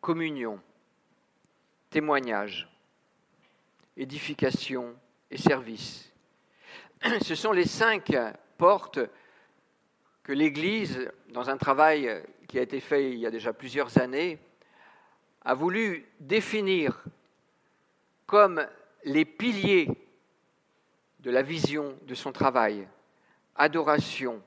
communion, 0.00 0.60
témoignage, 1.90 2.68
édification 3.96 4.94
et 5.30 5.38
service. 5.38 6.12
Ce 7.22 7.34
sont 7.34 7.52
les 7.52 7.66
cinq 7.66 8.12
portes 8.58 9.00
que 10.22 10.32
l'Église, 10.32 11.10
dans 11.30 11.48
un 11.48 11.56
travail 11.56 12.22
qui 12.48 12.58
a 12.58 12.62
été 12.62 12.80
fait 12.80 13.12
il 13.12 13.18
y 13.18 13.26
a 13.26 13.30
déjà 13.30 13.52
plusieurs 13.52 13.98
années, 13.98 14.38
a 15.44 15.54
voulu 15.54 16.06
définir 16.20 17.04
comme 18.26 18.66
les 19.04 19.24
piliers 19.24 19.88
de 21.20 21.30
la 21.30 21.42
vision 21.42 21.96
de 22.06 22.14
son 22.14 22.32
travail, 22.32 22.86
adoration, 23.56 24.42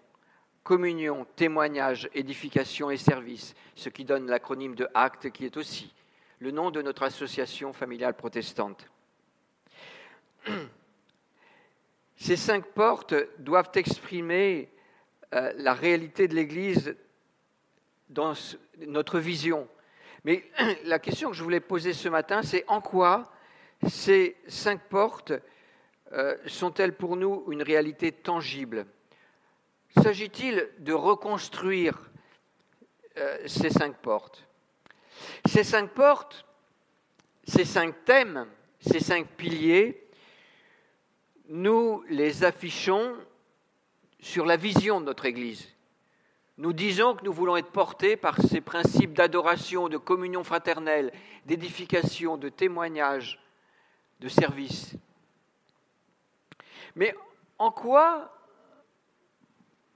communion, 0.64 1.26
témoignage, 1.36 2.10
édification 2.14 2.90
et 2.90 2.98
service, 2.98 3.54
ce 3.76 3.90
qui 3.90 4.04
donne 4.04 4.28
l'acronyme 4.28 4.76
de 4.76 4.88
ACTE 4.94 5.30
qui 5.32 5.46
est 5.46 5.58
aussi 5.58 5.94
le 6.40 6.52
nom 6.52 6.72
de 6.72 6.82
notre 6.82 7.04
association 7.04 7.72
familiale 7.72 8.16
protestante. 8.16 8.90
Ces 12.18 12.36
cinq 12.36 12.66
portes 12.66 13.16
doivent 13.40 13.72
exprimer 13.76 14.70
euh, 15.34 15.52
la 15.58 15.74
réalité 15.74 16.28
de 16.28 16.36
l'Église 16.36 16.96
dans 18.10 18.34
notre 18.88 19.20
vision, 19.20 19.68
mais 20.26 20.44
la 20.86 21.00
question 21.00 21.30
que 21.30 21.36
je 21.36 21.44
voulais 21.44 21.62
poser 21.62 21.94
ce 21.94 22.10
matin, 22.10 22.42
c'est 22.42 22.66
en 22.68 22.82
quoi 22.82 23.32
ces 23.88 24.36
cinq 24.48 24.82
portes 24.90 25.32
euh, 26.12 26.36
sont-elles 26.48 26.96
pour 26.96 27.16
nous 27.16 27.46
une 27.52 27.62
réalité 27.62 28.12
tangible? 28.12 28.88
S'agit-il 30.02 30.68
de 30.80 30.94
reconstruire 30.94 32.10
euh, 33.18 33.38
ces 33.46 33.70
cinq 33.70 33.96
portes? 33.98 34.44
Ces 35.46 35.64
cinq 35.64 35.92
portes, 35.92 36.46
ces 37.48 37.64
cinq 37.64 38.04
thèmes, 38.04 38.48
ces 38.82 39.00
cinq 39.00 39.28
piliers, 39.28 40.08
nous 41.48 42.04
les 42.10 42.44
affichons 42.44 43.16
sur 44.20 44.46
la 44.46 44.58
vision 44.58 45.00
de 45.00 45.06
notre 45.06 45.26
Église. 45.26 45.68
Nous 46.58 46.72
disons 46.72 47.16
que 47.16 47.26
nous 47.26 47.34
voulons 47.34 47.58
être 47.58 47.72
portés 47.72 48.16
par 48.16 48.40
ces 48.42 48.62
principes 48.62 49.14
d'adoration, 49.14 49.90
de 49.90 49.98
communion 49.98 50.44
fraternelle, 50.44 51.12
d'édification, 51.46 52.38
de 52.38 52.48
témoignage, 52.48 53.42
de 54.22 54.30
service. 54.30 54.96
Mais 56.96 57.14
en 57.58 57.72
quoi 57.72 58.32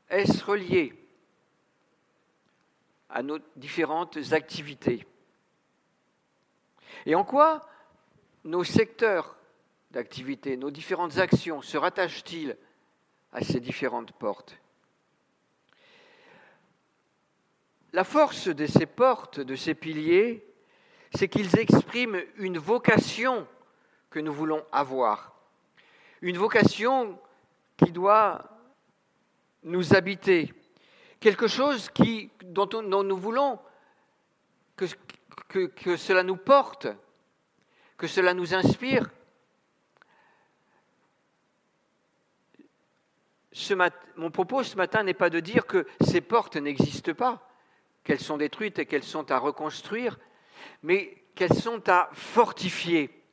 est-ce 0.10 0.44
relié 0.44 0.94
à 3.10 3.24
nos 3.24 3.40
différentes 3.56 4.18
activités? 4.34 5.08
Et 7.06 7.16
en 7.16 7.24
quoi 7.24 7.68
nos 8.44 8.66
secteurs 8.66 9.38
d'activité, 9.92 10.58
nos 10.58 10.72
différentes 10.72 11.18
actions 11.20 11.62
se 11.62 11.78
rattachent-ils 11.78 12.58
à 13.32 13.42
ces 13.42 13.62
différentes 13.62 14.12
portes? 14.12 14.58
La 17.92 18.04
force 18.04 18.50
de 18.50 18.68
ces 18.68 18.86
portes, 18.86 19.40
de 19.40 19.56
ces 19.56 19.74
piliers, 19.74 20.46
c'est 21.16 21.28
qu'ils 21.28 21.58
expriment 21.58 22.22
une 22.38 22.60
vocation 22.60 23.48
que 24.12 24.20
nous 24.20 24.34
voulons 24.34 24.64
avoir. 24.72 25.34
Une 26.22 26.38
vocation 26.38 27.20
qui 27.78 27.92
doit 27.92 28.44
nous 29.64 29.96
habiter. 29.96 30.54
Quelque 31.20 31.48
chose 31.48 31.90
dont, 32.44 33.04
nous 33.04 33.18
voulons 33.18 33.60
que, 34.76 35.98
cela 35.98 36.22
nous 36.22 36.38
porte, 36.38 36.88
que 37.98 38.08
cela 38.08 38.34
nous 38.34 38.54
inspire. 38.54 39.10
mon 44.16 44.32
propos 44.32 44.64
ce 44.64 44.78
matin 44.78 45.04
n'est 45.04 45.14
pas 45.14 45.30
de 45.30 45.40
dire 45.40 45.66
que 45.66 45.86
ces 46.02 46.22
portes 46.22 46.56
n'existent 46.56 47.14
pas 47.14 47.49
qu'elles 48.10 48.20
sont 48.20 48.38
détruites 48.38 48.80
et 48.80 48.88
qu'elles 48.88 49.04
sont 49.04 49.30
à 49.30 49.38
reconstruire, 49.38 50.18
mais 50.82 51.16
qu'elles 51.36 51.54
sont 51.54 51.88
à 51.88 52.10
fortifier, 52.12 53.24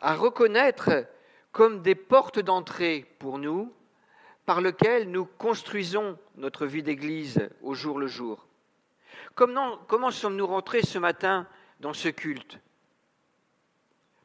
à 0.00 0.14
reconnaître 0.14 1.08
comme 1.50 1.82
des 1.82 1.96
portes 1.96 2.38
d'entrée 2.38 3.12
pour 3.18 3.40
nous 3.40 3.74
par 4.46 4.60
lesquelles 4.60 5.10
nous 5.10 5.24
construisons 5.24 6.16
notre 6.36 6.64
vie 6.64 6.84
d'Église 6.84 7.48
au 7.60 7.74
jour 7.74 7.98
le 7.98 8.06
jour. 8.06 8.46
Comment, 9.34 10.10
sommes-nous 10.12 10.46
rentrés 10.46 10.82
ce 10.82 11.00
matin 11.00 11.48
dans 11.80 11.92
ce 11.92 12.08
culte? 12.08 12.60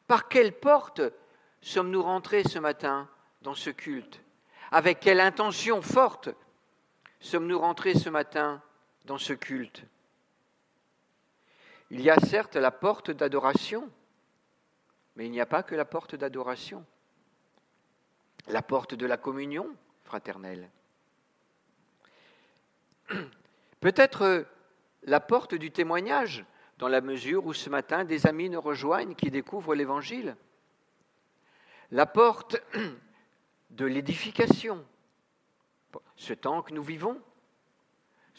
Par 0.06 0.28
quelle 0.28 0.52
porte 0.52 1.02
sommes-nous 1.62 2.04
rentrés 2.04 2.44
ce 2.44 2.60
matin 2.60 3.08
dans 3.42 3.56
ce 3.56 3.70
culte? 3.70 4.20
Avec 4.70 5.00
quelle 5.00 5.18
intention 5.18 5.82
forte 5.82 6.28
sommes-nous 7.18 7.58
rentrés 7.58 7.94
ce 7.94 8.08
matin 8.08 8.62
dans 9.10 9.18
ce 9.18 9.32
culte. 9.32 9.82
Il 11.90 12.00
y 12.00 12.10
a 12.10 12.20
certes 12.20 12.54
la 12.54 12.70
porte 12.70 13.10
d'adoration, 13.10 13.90
mais 15.16 15.26
il 15.26 15.32
n'y 15.32 15.40
a 15.40 15.46
pas 15.46 15.64
que 15.64 15.74
la 15.74 15.84
porte 15.84 16.14
d'adoration. 16.14 16.86
La 18.46 18.62
porte 18.62 18.94
de 18.94 19.06
la 19.06 19.16
communion 19.16 19.74
fraternelle. 20.04 20.70
Peut-être 23.80 24.46
la 25.02 25.18
porte 25.18 25.56
du 25.56 25.72
témoignage, 25.72 26.44
dans 26.78 26.86
la 26.86 27.00
mesure 27.00 27.46
où 27.46 27.52
ce 27.52 27.68
matin 27.68 28.04
des 28.04 28.28
amis 28.28 28.48
nous 28.48 28.60
rejoignent 28.60 29.16
qui 29.16 29.32
découvrent 29.32 29.74
l'Évangile. 29.74 30.36
La 31.90 32.06
porte 32.06 32.62
de 33.70 33.86
l'édification, 33.86 34.86
ce 36.14 36.32
temps 36.32 36.62
que 36.62 36.72
nous 36.72 36.84
vivons, 36.84 37.20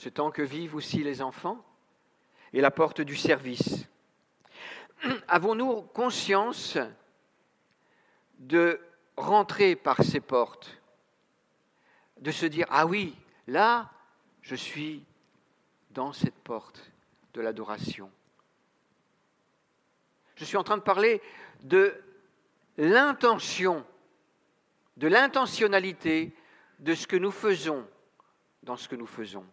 ce 0.01 0.09
temps 0.09 0.31
que 0.31 0.41
vivent 0.41 0.73
aussi 0.73 1.03
les 1.03 1.21
enfants, 1.21 1.63
et 2.53 2.59
la 2.59 2.71
porte 2.71 3.01
du 3.01 3.15
service. 3.15 3.85
Avons-nous 5.27 5.83
conscience 5.83 6.79
de 8.39 8.81
rentrer 9.15 9.75
par 9.75 10.01
ces 10.01 10.19
portes, 10.19 10.81
de 12.19 12.31
se 12.31 12.47
dire, 12.47 12.65
ah 12.71 12.87
oui, 12.87 13.15
là, 13.45 13.91
je 14.41 14.55
suis 14.55 15.05
dans 15.91 16.13
cette 16.13 16.39
porte 16.39 16.91
de 17.35 17.41
l'adoration. 17.41 18.09
Je 20.33 20.45
suis 20.45 20.57
en 20.57 20.63
train 20.63 20.77
de 20.77 20.81
parler 20.81 21.21
de 21.61 21.93
l'intention, 22.75 23.85
de 24.97 25.07
l'intentionnalité 25.07 26.35
de 26.79 26.95
ce 26.95 27.05
que 27.05 27.17
nous 27.17 27.29
faisons 27.29 27.87
dans 28.63 28.77
ce 28.77 28.89
que 28.89 28.95
nous 28.95 29.05
faisons. 29.05 29.45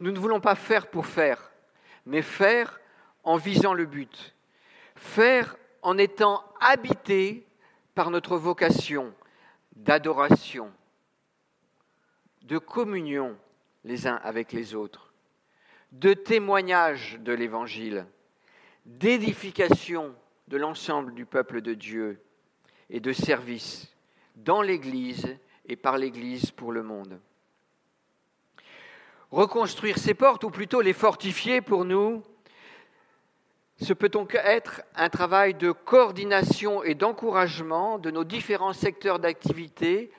Nous 0.00 0.10
ne 0.10 0.18
voulons 0.18 0.40
pas 0.40 0.54
faire 0.54 0.88
pour 0.88 1.06
faire, 1.06 1.50
mais 2.04 2.22
faire 2.22 2.80
en 3.24 3.36
visant 3.36 3.74
le 3.74 3.86
but. 3.86 4.34
Faire 4.94 5.56
en 5.82 5.98
étant 5.98 6.44
habité 6.60 7.46
par 7.94 8.10
notre 8.10 8.36
vocation 8.36 9.14
d'adoration, 9.74 10.72
de 12.42 12.58
communion 12.58 13.36
les 13.84 14.06
uns 14.06 14.16
avec 14.16 14.52
les 14.52 14.74
autres, 14.74 15.12
de 15.92 16.12
témoignage 16.12 17.18
de 17.20 17.32
l'Évangile, 17.32 18.06
d'édification 18.84 20.14
de 20.48 20.56
l'ensemble 20.56 21.14
du 21.14 21.24
peuple 21.24 21.60
de 21.60 21.74
Dieu 21.74 22.20
et 22.90 23.00
de 23.00 23.12
service 23.12 23.94
dans 24.36 24.62
l'Église 24.62 25.36
et 25.66 25.76
par 25.76 25.98
l'Église 25.98 26.50
pour 26.50 26.72
le 26.72 26.82
monde. 26.82 27.18
Reconstruire 29.30 29.98
ces 29.98 30.14
portes, 30.14 30.44
ou 30.44 30.50
plutôt 30.50 30.80
les 30.80 30.92
fortifier 30.92 31.60
pour 31.60 31.84
nous, 31.84 32.22
ce 33.82 33.92
peut 33.92 34.08
donc 34.08 34.34
être 34.34 34.82
un 34.94 35.08
travail 35.08 35.54
de 35.54 35.72
coordination 35.72 36.82
et 36.82 36.94
d'encouragement 36.94 37.98
de 37.98 38.10
nos 38.10 38.24
différents 38.24 38.72
secteurs 38.72 39.18
d'activité 39.18 40.10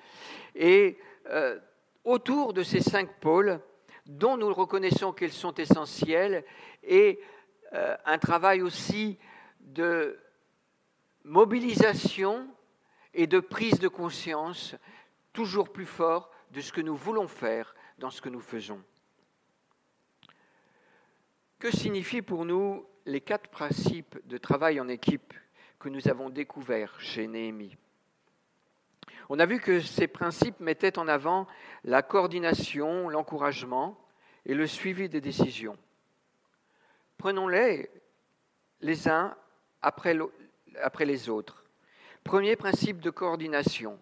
et 0.55 0.99
euh, 1.29 1.57
autour 2.03 2.53
de 2.53 2.63
ces 2.63 2.81
cinq 2.81 3.09
pôles 3.19 3.59
dont 4.05 4.37
nous 4.37 4.53
reconnaissons 4.53 5.11
qu'ils 5.11 5.33
sont 5.33 5.55
essentiels 5.55 6.43
et 6.83 7.19
euh, 7.73 7.95
un 8.05 8.17
travail 8.19 8.61
aussi 8.61 9.17
de 9.61 10.19
mobilisation 11.23 12.47
et 13.13 13.25
de 13.25 13.39
prise 13.39 13.79
de 13.79 13.87
conscience 13.87 14.75
toujours 15.33 15.71
plus 15.71 15.85
fort 15.85 16.29
de 16.51 16.61
ce 16.61 16.71
que 16.71 16.81
nous 16.81 16.95
voulons 16.95 17.27
faire 17.27 17.75
dans 17.97 18.09
ce 18.11 18.21
que 18.21 18.29
nous 18.29 18.39
faisons. 18.39 18.81
Que 21.59 21.71
signifient 21.71 22.21
pour 22.21 22.45
nous 22.45 22.85
les 23.07 23.19
quatre 23.19 23.49
principes 23.49 24.19
de 24.27 24.37
travail 24.37 24.79
en 24.79 24.87
équipe 24.87 25.33
que 25.79 25.89
nous 25.89 26.07
avons 26.07 26.29
découverts 26.29 27.01
chez 27.01 27.25
Néhémie? 27.25 27.75
On 29.29 29.39
a 29.39 29.45
vu 29.47 29.59
que 29.59 29.81
ces 29.81 30.07
principes 30.07 30.59
mettaient 30.59 30.99
en 30.99 31.07
avant 31.07 31.47
la 31.83 32.03
coordination, 32.03 33.09
l'encouragement 33.09 33.99
et 34.45 34.53
le 34.53 34.67
suivi 34.67 35.09
des 35.09 35.19
décisions. 35.19 35.79
Prenons-les 37.17 37.89
les 38.81 39.09
uns 39.09 39.35
après, 39.81 40.15
après 40.83 41.05
les 41.05 41.27
autres. 41.27 41.65
Premier 42.23 42.55
principe 42.55 42.99
de 42.99 43.09
coordination. 43.09 43.99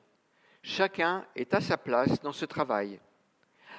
Chacun 0.62 1.26
est 1.38 1.53
à 1.53 1.62
sa 1.62 1.78
place 1.78 2.22
dans 2.22 2.34
ce 2.34 2.43
travail, 2.43 2.99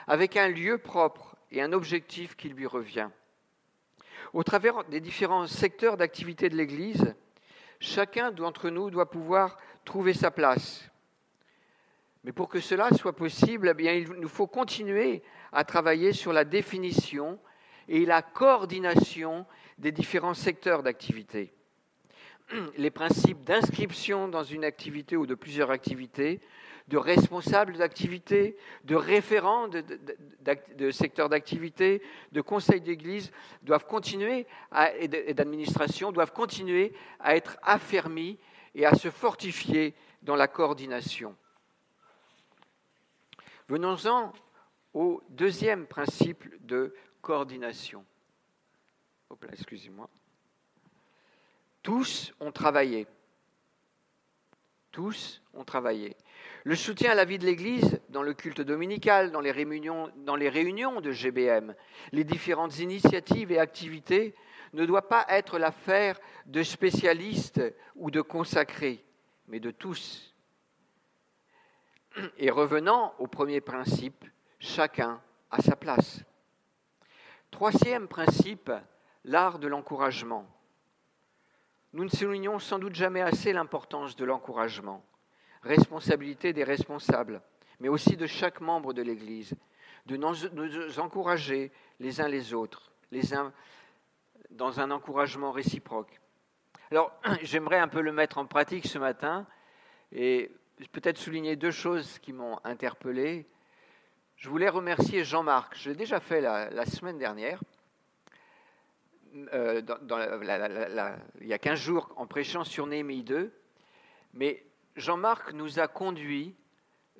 avec 0.06 0.38
un 0.38 0.48
lieu 0.48 0.78
propre 0.78 1.36
et 1.50 1.60
un 1.60 1.74
objectif 1.74 2.36
qui 2.36 2.48
lui 2.48 2.66
revient. 2.66 3.10
Au 4.32 4.42
travers 4.42 4.84
des 4.84 5.00
différents 5.00 5.46
secteurs 5.46 5.96
d'activité 5.96 6.48
de 6.48 6.56
l'Église, 6.56 7.14
chacun 7.80 8.30
d'entre 8.30 8.70
nous 8.70 8.90
doit 8.90 9.10
pouvoir 9.10 9.58
trouver 9.84 10.14
sa 10.14 10.30
place. 10.30 10.88
Mais 12.24 12.32
pour 12.32 12.48
que 12.48 12.60
cela 12.60 12.90
soit 12.90 13.14
possible, 13.14 13.74
eh 13.78 13.98
il 14.00 14.08
nous 14.14 14.28
faut 14.28 14.48
continuer 14.48 15.22
à 15.52 15.64
travailler 15.64 16.12
sur 16.12 16.32
la 16.32 16.44
définition 16.44 17.38
et 17.88 18.04
la 18.04 18.20
coordination 18.20 19.46
des 19.78 19.92
différents 19.92 20.34
secteurs 20.34 20.82
d'activité. 20.82 21.52
Les 22.76 22.90
principes 22.90 23.44
d'inscription 23.44 24.28
dans 24.28 24.42
une 24.42 24.64
activité 24.64 25.16
ou 25.16 25.26
de 25.26 25.34
plusieurs 25.34 25.70
activités 25.70 26.40
de 26.88 26.96
responsables 26.96 27.76
d'activité, 27.76 28.56
de 28.84 28.94
référents 28.94 29.68
de, 29.68 30.90
secteurs 30.90 31.28
d'activité, 31.28 32.00
de 32.32 32.40
conseils 32.40 32.80
d'église 32.80 33.32
doivent 33.62 33.86
continuer 33.86 34.46
et 34.98 35.34
d'administration 35.34 36.12
doivent 36.12 36.32
continuer 36.32 36.92
à 37.18 37.34
être 37.36 37.58
affermis 37.62 38.38
et 38.74 38.86
à 38.86 38.94
se 38.94 39.10
fortifier 39.10 39.94
dans 40.22 40.36
la 40.36 40.46
coordination. 40.46 41.36
Venons-en 43.68 44.32
au 44.94 45.22
deuxième 45.30 45.86
principe 45.86 46.44
de 46.64 46.94
coordination. 47.20 48.04
Excusez-moi. 49.52 50.08
Tous 51.82 52.32
ont 52.40 52.52
travaillé. 52.52 53.06
Tous 54.92 55.42
ont 55.52 55.64
travaillé. 55.64 56.16
Le 56.66 56.74
soutien 56.74 57.12
à 57.12 57.14
la 57.14 57.24
vie 57.24 57.38
de 57.38 57.46
l'Église 57.46 58.00
dans 58.08 58.24
le 58.24 58.34
culte 58.34 58.60
dominical, 58.60 59.30
dans 59.30 59.40
les, 59.40 59.52
réunions, 59.52 60.10
de 61.00 61.12
GBM, 61.12 61.76
les 62.10 62.24
différentes 62.24 62.80
initiatives 62.80 63.52
et 63.52 63.60
activités 63.60 64.34
ne 64.72 64.84
doit 64.84 65.06
pas 65.06 65.24
être 65.28 65.60
l'affaire 65.60 66.18
de 66.46 66.64
spécialistes 66.64 67.62
ou 67.94 68.10
de 68.10 68.20
consacrés, 68.20 69.04
mais 69.46 69.60
de 69.60 69.70
tous. 69.70 70.34
Et 72.36 72.50
revenant 72.50 73.14
au 73.20 73.28
premier 73.28 73.60
principe, 73.60 74.24
chacun 74.58 75.20
à 75.52 75.62
sa 75.62 75.76
place. 75.76 76.24
Troisième 77.52 78.08
principe, 78.08 78.72
l'art 79.22 79.60
de 79.60 79.68
l'encouragement. 79.68 80.48
Nous 81.92 82.02
ne 82.02 82.10
soulignons 82.10 82.58
sans 82.58 82.80
doute 82.80 82.96
jamais 82.96 83.22
assez 83.22 83.52
l'importance 83.52 84.16
de 84.16 84.24
l'encouragement 84.24 85.04
responsabilité 85.66 86.52
des 86.52 86.64
responsables, 86.64 87.42
mais 87.80 87.88
aussi 87.88 88.16
de 88.16 88.26
chaque 88.26 88.60
membre 88.60 88.92
de 88.94 89.02
l'Église, 89.02 89.54
de 90.06 90.16
nous 90.16 91.00
encourager 91.00 91.72
les 92.00 92.20
uns 92.20 92.28
les 92.28 92.54
autres, 92.54 92.92
les 93.10 93.34
uns 93.34 93.52
dans 94.50 94.80
un 94.80 94.90
encouragement 94.90 95.50
réciproque. 95.50 96.20
Alors, 96.90 97.12
j'aimerais 97.42 97.78
un 97.78 97.88
peu 97.88 98.00
le 98.00 98.12
mettre 98.12 98.38
en 98.38 98.46
pratique 98.46 98.86
ce 98.86 98.98
matin 98.98 99.46
et 100.12 100.52
peut-être 100.92 101.18
souligner 101.18 101.56
deux 101.56 101.70
choses 101.70 102.18
qui 102.20 102.32
m'ont 102.32 102.58
interpellé. 102.64 103.46
Je 104.36 104.48
voulais 104.48 104.68
remercier 104.68 105.24
Jean-Marc, 105.24 105.76
je 105.76 105.90
l'ai 105.90 105.96
déjà 105.96 106.20
fait 106.20 106.40
la, 106.40 106.86
semaine 106.86 107.18
dernière, 107.18 107.60
euh, 109.52 109.82
il 111.40 111.46
y 111.46 111.52
a 111.52 111.58
15 111.58 111.78
jours 111.78 112.12
en 112.16 112.26
prêchant 112.26 112.64
sur 112.64 112.86
Néhémie 112.86 113.22
2, 113.22 113.52
mais 114.34 114.65
Jean-Marc 114.96 115.52
nous 115.52 115.78
a 115.78 115.88
conduits 115.88 116.56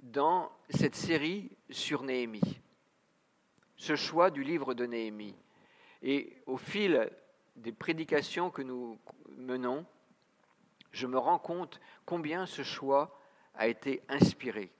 dans 0.02 0.50
cette 0.70 0.94
série 0.94 1.50
sur 1.70 2.02
Néhémie, 2.02 2.60
ce 3.76 3.96
choix 3.96 4.30
du 4.30 4.42
livre 4.42 4.72
de 4.72 4.86
Néhémie. 4.86 5.36
Et 6.02 6.42
au 6.46 6.56
fil 6.56 7.10
des 7.56 7.72
prédications 7.72 8.50
que 8.50 8.62
nous 8.62 8.98
menons, 9.36 9.84
je 10.90 11.06
me 11.06 11.18
rends 11.18 11.38
compte 11.38 11.80
combien 12.06 12.46
ce 12.46 12.62
choix 12.62 13.20
a 13.54 13.68
été 13.68 14.02
inspiré 14.08 14.70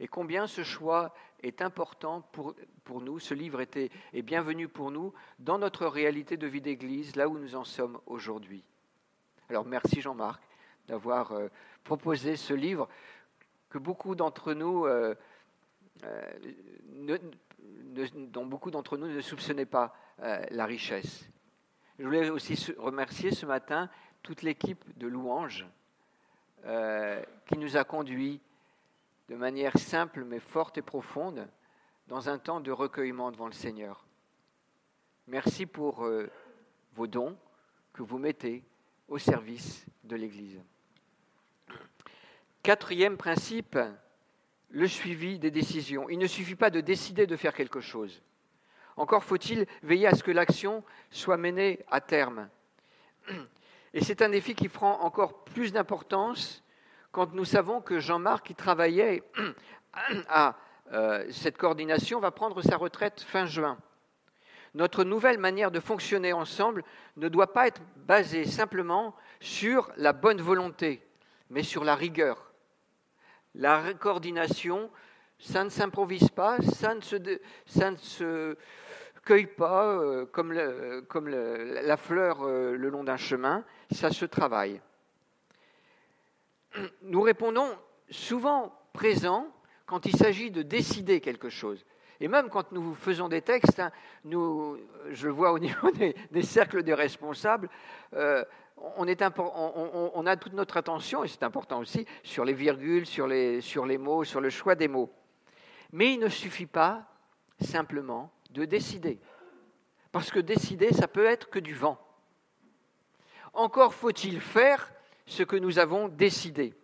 et 0.00 0.08
combien 0.08 0.46
ce 0.46 0.64
choix 0.64 1.14
est 1.42 1.62
important 1.62 2.20
pour, 2.20 2.54
pour 2.84 3.00
nous, 3.00 3.18
ce 3.18 3.32
livre 3.32 3.60
était, 3.60 3.90
est 4.12 4.22
bienvenu 4.22 4.68
pour 4.68 4.90
nous 4.90 5.14
dans 5.38 5.58
notre 5.58 5.86
réalité 5.86 6.36
de 6.36 6.46
vie 6.46 6.60
d'Église, 6.60 7.16
là 7.16 7.28
où 7.28 7.38
nous 7.38 7.54
en 7.54 7.64
sommes 7.64 7.98
aujourd'hui. 8.06 8.64
Alors 9.48 9.64
merci 9.64 10.00
Jean-Marc 10.00 10.42
d'avoir 10.86 11.32
euh, 11.32 11.48
proposé 11.82 12.36
ce 12.36 12.54
livre 12.54 12.88
que 13.68 13.78
beaucoup 13.78 14.14
d'entre 14.14 14.54
nous 14.54 14.86
euh, 14.86 15.14
euh, 16.04 16.32
dont 18.14 18.46
beaucoup 18.46 18.70
d'entre 18.70 18.96
nous 18.96 19.08
ne 19.08 19.20
soupçonnaient 19.20 19.66
pas 19.66 19.94
la 20.18 20.66
richesse. 20.66 21.28
Je 21.98 22.04
voulais 22.04 22.28
aussi 22.28 22.72
remercier 22.76 23.30
ce 23.30 23.46
matin 23.46 23.88
toute 24.22 24.42
l'équipe 24.42 24.84
de 24.98 25.06
louanges 25.06 25.66
qui 27.46 27.58
nous 27.58 27.76
a 27.76 27.84
conduits 27.84 28.40
de 29.28 29.36
manière 29.36 29.78
simple 29.78 30.24
mais 30.24 30.40
forte 30.40 30.78
et 30.78 30.82
profonde 30.82 31.48
dans 32.08 32.28
un 32.28 32.38
temps 32.38 32.60
de 32.60 32.70
recueillement 32.70 33.30
devant 33.30 33.46
le 33.46 33.52
Seigneur. 33.52 34.04
Merci 35.26 35.66
pour 35.66 36.06
vos 36.94 37.06
dons 37.06 37.36
que 37.92 38.02
vous 38.02 38.18
mettez 38.18 38.62
au 39.08 39.18
service 39.18 39.86
de 40.02 40.16
l'Église. 40.16 40.60
Quatrième 42.64 43.18
principe, 43.18 43.78
le 44.70 44.88
suivi 44.88 45.38
des 45.38 45.50
décisions. 45.50 46.08
Il 46.08 46.18
ne 46.18 46.26
suffit 46.26 46.54
pas 46.54 46.70
de 46.70 46.80
décider 46.80 47.26
de 47.26 47.36
faire 47.36 47.52
quelque 47.52 47.82
chose. 47.82 48.22
Encore 48.96 49.22
faut-il 49.22 49.66
veiller 49.82 50.06
à 50.06 50.14
ce 50.14 50.22
que 50.22 50.30
l'action 50.30 50.82
soit 51.10 51.36
menée 51.36 51.84
à 51.90 52.00
terme. 52.00 52.48
Et 53.92 54.02
c'est 54.02 54.22
un 54.22 54.30
défi 54.30 54.54
qui 54.54 54.70
prend 54.70 55.02
encore 55.02 55.44
plus 55.44 55.74
d'importance 55.74 56.64
quand 57.12 57.34
nous 57.34 57.44
savons 57.44 57.82
que 57.82 58.00
Jean-Marc, 58.00 58.46
qui 58.46 58.54
travaillait 58.54 59.22
à 60.30 60.56
euh, 60.90 61.30
cette 61.30 61.58
coordination, 61.58 62.18
va 62.18 62.30
prendre 62.30 62.62
sa 62.62 62.78
retraite 62.78 63.20
fin 63.20 63.44
juin. 63.44 63.76
Notre 64.72 65.04
nouvelle 65.04 65.38
manière 65.38 65.70
de 65.70 65.80
fonctionner 65.80 66.32
ensemble 66.32 66.82
ne 67.18 67.28
doit 67.28 67.52
pas 67.52 67.66
être 67.66 67.82
basée 67.96 68.46
simplement 68.46 69.14
sur 69.38 69.92
la 69.98 70.14
bonne 70.14 70.40
volonté, 70.40 71.06
mais 71.50 71.62
sur 71.62 71.84
la 71.84 71.94
rigueur. 71.94 72.43
La 73.54 73.94
coordination, 73.94 74.90
ça 75.38 75.64
ne 75.64 75.68
s'improvise 75.68 76.28
pas, 76.30 76.58
ça 76.62 76.94
ne 76.94 77.00
se, 77.00 78.56
cueille 79.24 79.46
pas 79.46 79.86
euh, 79.86 80.26
comme, 80.26 80.52
la 80.52 81.96
fleur 81.96 82.42
euh, 82.42 82.76
le 82.76 82.88
long 82.88 83.04
d'un 83.04 83.16
chemin, 83.16 83.64
ça 83.90 84.10
se 84.10 84.24
travaille 84.24 84.80
nous 87.02 87.20
répondons 87.20 87.70
souvent 88.10 88.72
présents 88.92 89.48
quand 89.86 90.06
il 90.06 90.16
s'agit 90.16 90.50
de 90.50 90.62
décider 90.62 91.20
quelque 91.20 91.48
chose. 91.48 91.84
Et 92.20 92.28
même 92.28 92.48
quand 92.48 92.72
nous 92.72 92.94
faisons 92.94 93.28
des 93.28 93.42
textes, 93.42 93.80
hein, 93.80 93.90
nous, 94.24 94.78
je 95.10 95.28
vois 95.28 95.52
au 95.52 95.58
niveau 95.58 95.90
des, 96.30 96.42
cercles 96.42 96.82
des 96.82 96.94
responsables, 96.94 97.68
euh, 98.14 98.44
on, 98.76 100.26
a 100.26 100.36
toute 100.36 100.52
notre 100.52 100.76
attention, 100.76 101.24
et 101.24 101.28
c'est 101.28 101.42
important 101.42 101.80
aussi, 101.80 102.06
sur 102.22 102.44
les 102.44 102.52
virgules, 102.52 103.06
sur 103.06 103.26
les, 103.26 103.60
sur 103.60 103.86
les 103.86 103.98
mots, 103.98 104.24
sur 104.24 104.40
le 104.40 104.50
choix 104.50 104.74
des 104.74 104.88
mots. 104.88 105.12
Mais 105.92 106.14
il 106.14 106.20
ne 106.20 106.28
suffit 106.28 106.66
pas 106.66 107.06
simplement 107.60 108.32
de 108.50 108.64
décider. 108.64 109.20
Parce 110.12 110.30
que 110.30 110.40
décider, 110.40 110.92
ça 110.92 111.08
peut 111.08 111.24
être 111.24 111.50
que 111.50 111.58
du 111.58 111.74
vent. 111.74 111.98
Encore 113.52 113.94
faut-il 113.94 114.40
faire 114.40 114.92
ce 115.26 115.42
que 115.42 115.56
nous 115.56 115.78
avons 115.78 116.08
décidé. 116.08 116.74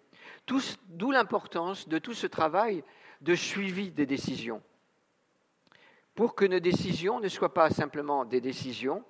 D'où 0.88 1.10
l'importance 1.10 1.88
de 1.88 1.98
tout 1.98 2.14
ce 2.14 2.26
travail 2.26 2.82
de 3.20 3.34
suivi 3.34 3.90
des 3.90 4.06
décisions. 4.06 4.62
Pour 6.14 6.34
que 6.34 6.44
nos 6.44 6.60
décisions 6.60 7.20
ne 7.20 7.28
soient 7.28 7.54
pas 7.54 7.70
simplement 7.70 8.24
des 8.24 8.40
décisions, 8.40 9.04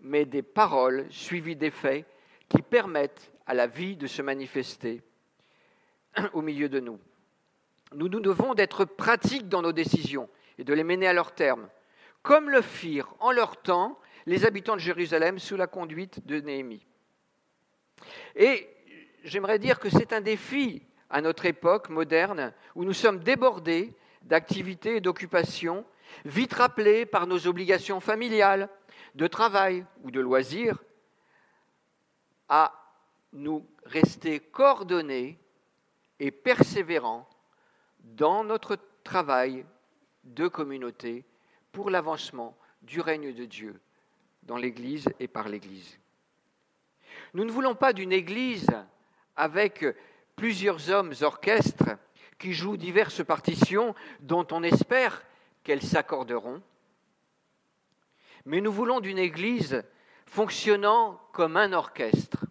mais 0.00 0.24
des 0.24 0.42
paroles 0.42 1.06
suivies 1.10 1.56
des 1.56 1.70
faits 1.70 2.06
qui 2.48 2.62
permettent 2.62 3.32
à 3.46 3.54
la 3.54 3.66
vie 3.66 3.96
de 3.96 4.06
se 4.06 4.22
manifester 4.22 5.02
au 6.32 6.42
milieu 6.42 6.68
de 6.68 6.80
nous. 6.80 6.98
Nous 7.92 8.08
nous 8.08 8.20
devons 8.20 8.54
d'être 8.54 8.84
pratiques 8.84 9.48
dans 9.48 9.62
nos 9.62 9.72
décisions 9.72 10.28
et 10.58 10.64
de 10.64 10.74
les 10.74 10.84
mener 10.84 11.06
à 11.06 11.12
leur 11.12 11.32
terme, 11.34 11.68
comme 12.22 12.50
le 12.50 12.62
firent 12.62 13.14
en 13.20 13.30
leur 13.30 13.62
temps 13.62 13.98
les 14.26 14.44
habitants 14.44 14.74
de 14.74 14.80
Jérusalem 14.80 15.38
sous 15.38 15.56
la 15.56 15.66
conduite 15.66 16.26
de 16.26 16.40
Néhémie. 16.40 16.84
Et 18.34 18.68
j'aimerais 19.24 19.58
dire 19.58 19.78
que 19.78 19.88
c'est 19.88 20.12
un 20.12 20.20
défi 20.20 20.82
à 21.10 21.20
notre 21.20 21.46
époque 21.46 21.88
moderne 21.88 22.52
où 22.74 22.84
nous 22.84 22.92
sommes 22.92 23.20
débordés 23.20 23.94
d'activités 24.22 24.96
et 24.96 25.00
d'occupations, 25.00 25.84
vite 26.24 26.54
rappelés 26.54 27.06
par 27.06 27.26
nos 27.26 27.46
obligations 27.46 28.00
familiales, 28.00 28.68
de 29.14 29.26
travail 29.26 29.84
ou 30.02 30.10
de 30.10 30.20
loisirs, 30.20 30.82
à 32.48 32.72
nous 33.32 33.66
rester 33.84 34.40
coordonnés 34.40 35.38
et 36.18 36.30
persévérants 36.30 37.28
dans 38.00 38.44
notre 38.44 38.78
travail 39.04 39.66
de 40.24 40.48
communauté 40.48 41.24
pour 41.72 41.90
l'avancement 41.90 42.56
du 42.82 43.00
règne 43.00 43.34
de 43.34 43.44
Dieu 43.44 43.80
dans 44.44 44.56
l'Église 44.56 45.08
et 45.20 45.28
par 45.28 45.48
l'Église. 45.48 45.98
Nous 47.34 47.44
ne 47.44 47.50
voulons 47.50 47.74
pas 47.74 47.92
d'une 47.92 48.12
Église 48.12 48.68
avec 49.34 49.84
plusieurs 50.36 50.90
hommes 50.90 51.12
orchestres 51.20 51.98
qui 52.38 52.52
jouent 52.52 52.76
diverses 52.76 53.24
partitions 53.24 53.94
dont 54.20 54.46
on 54.50 54.62
espère 54.62 55.22
qu'elles 55.64 55.82
s'accorderont. 55.82 56.62
Mais 58.44 58.60
nous 58.60 58.72
voulons 58.72 59.00
d'une 59.00 59.18
Église 59.18 59.82
fonctionnant 60.26 61.20
comme 61.32 61.56
un 61.56 61.72
orchestre, 61.72 62.44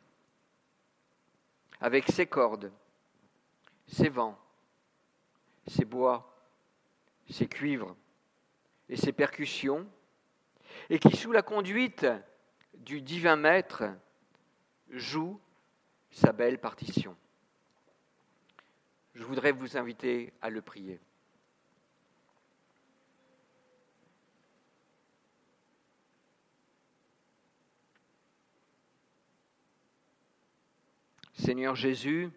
avec 1.82 2.10
ses 2.12 2.26
cordes, 2.26 2.72
ses 3.88 4.10
vents, 4.10 4.40
ses 5.68 5.86
bois, 5.86 6.36
ses 7.30 7.48
cuivres 7.48 7.96
et 8.90 8.96
ses 8.96 9.14
percussions, 9.14 9.88
et 10.90 11.00
qui, 11.00 11.16
sous 11.16 11.32
la 11.32 11.42
conduite 11.42 12.08
du 12.74 13.02
divin 13.02 13.36
maître, 13.36 13.84
joue 14.90 15.40
sa 16.12 16.32
belle 16.32 16.60
partition. 16.60 17.16
Je 19.14 19.24
voudrais 19.24 19.52
vous 19.52 19.78
inviter 19.78 20.34
à 20.42 20.50
le 20.50 20.62
prier. 20.62 21.00
Seigneur 31.38 31.76
Jésus, 31.76 32.30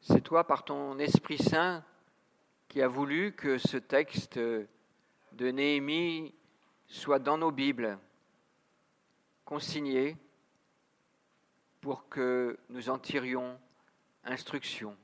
c'est 0.00 0.20
toi 0.20 0.44
par 0.44 0.64
ton 0.64 0.98
Esprit 0.98 1.38
Saint 1.38 1.84
qui 2.66 2.82
a 2.82 2.88
voulu 2.88 3.32
que 3.36 3.56
ce 3.56 3.76
texte 3.76 4.36
de 4.36 4.66
Néhémie 5.38 6.34
soit 6.88 7.20
dans 7.20 7.38
nos 7.38 7.52
Bibles, 7.52 7.96
consigné 9.44 10.16
pour 11.80 12.08
que 12.08 12.58
nous 12.68 12.90
en 12.90 12.98
tirions 12.98 13.56
instruction. 14.24 14.96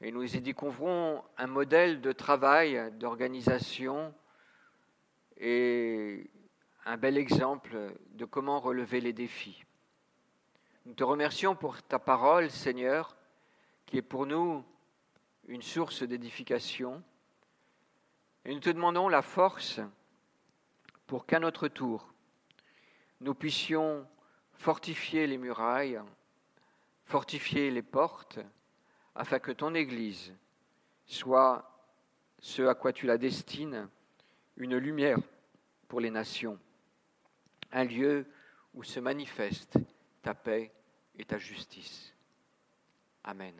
Et 0.00 0.10
nous 0.10 0.36
y 0.36 0.40
découvrons 0.40 1.22
un 1.36 1.48
modèle 1.48 2.00
de 2.00 2.12
travail, 2.12 2.90
d'organisation 2.94 4.14
et 5.36 6.30
un 6.84 6.96
bel 6.96 7.16
exemple 7.16 7.94
de 8.14 8.24
comment 8.24 8.60
relever 8.60 9.00
les 9.00 9.12
défis. 9.12 9.64
Nous 10.84 10.94
te 10.94 11.04
remercions 11.04 11.54
pour 11.54 11.80
ta 11.82 11.98
parole, 11.98 12.50
Seigneur, 12.50 13.16
qui 13.86 13.98
est 13.98 14.02
pour 14.02 14.26
nous 14.26 14.64
une 15.46 15.62
source 15.62 16.02
d'édification. 16.02 17.02
Et 18.44 18.52
nous 18.52 18.60
te 18.60 18.70
demandons 18.70 19.08
la 19.08 19.22
force 19.22 19.80
pour 21.06 21.26
qu'à 21.26 21.38
notre 21.38 21.68
tour, 21.68 22.12
nous 23.20 23.34
puissions 23.34 24.06
fortifier 24.54 25.26
les 25.26 25.38
murailles, 25.38 26.00
fortifier 27.04 27.70
les 27.70 27.82
portes, 27.82 28.40
afin 29.14 29.38
que 29.38 29.52
ton 29.52 29.74
Église 29.74 30.34
soit 31.06 31.68
ce 32.40 32.62
à 32.62 32.74
quoi 32.74 32.92
tu 32.92 33.06
la 33.06 33.18
destines, 33.18 33.88
une 34.56 34.76
lumière 34.76 35.18
pour 35.86 36.00
les 36.00 36.10
nations, 36.10 36.58
un 37.72 37.84
lieu 37.84 38.26
où 38.74 38.82
se 38.82 39.00
manifeste 39.00 39.78
ta 40.22 40.34
paix 40.34 40.72
et 41.18 41.24
ta 41.24 41.38
justice. 41.38 42.14
Amen. 43.24 43.54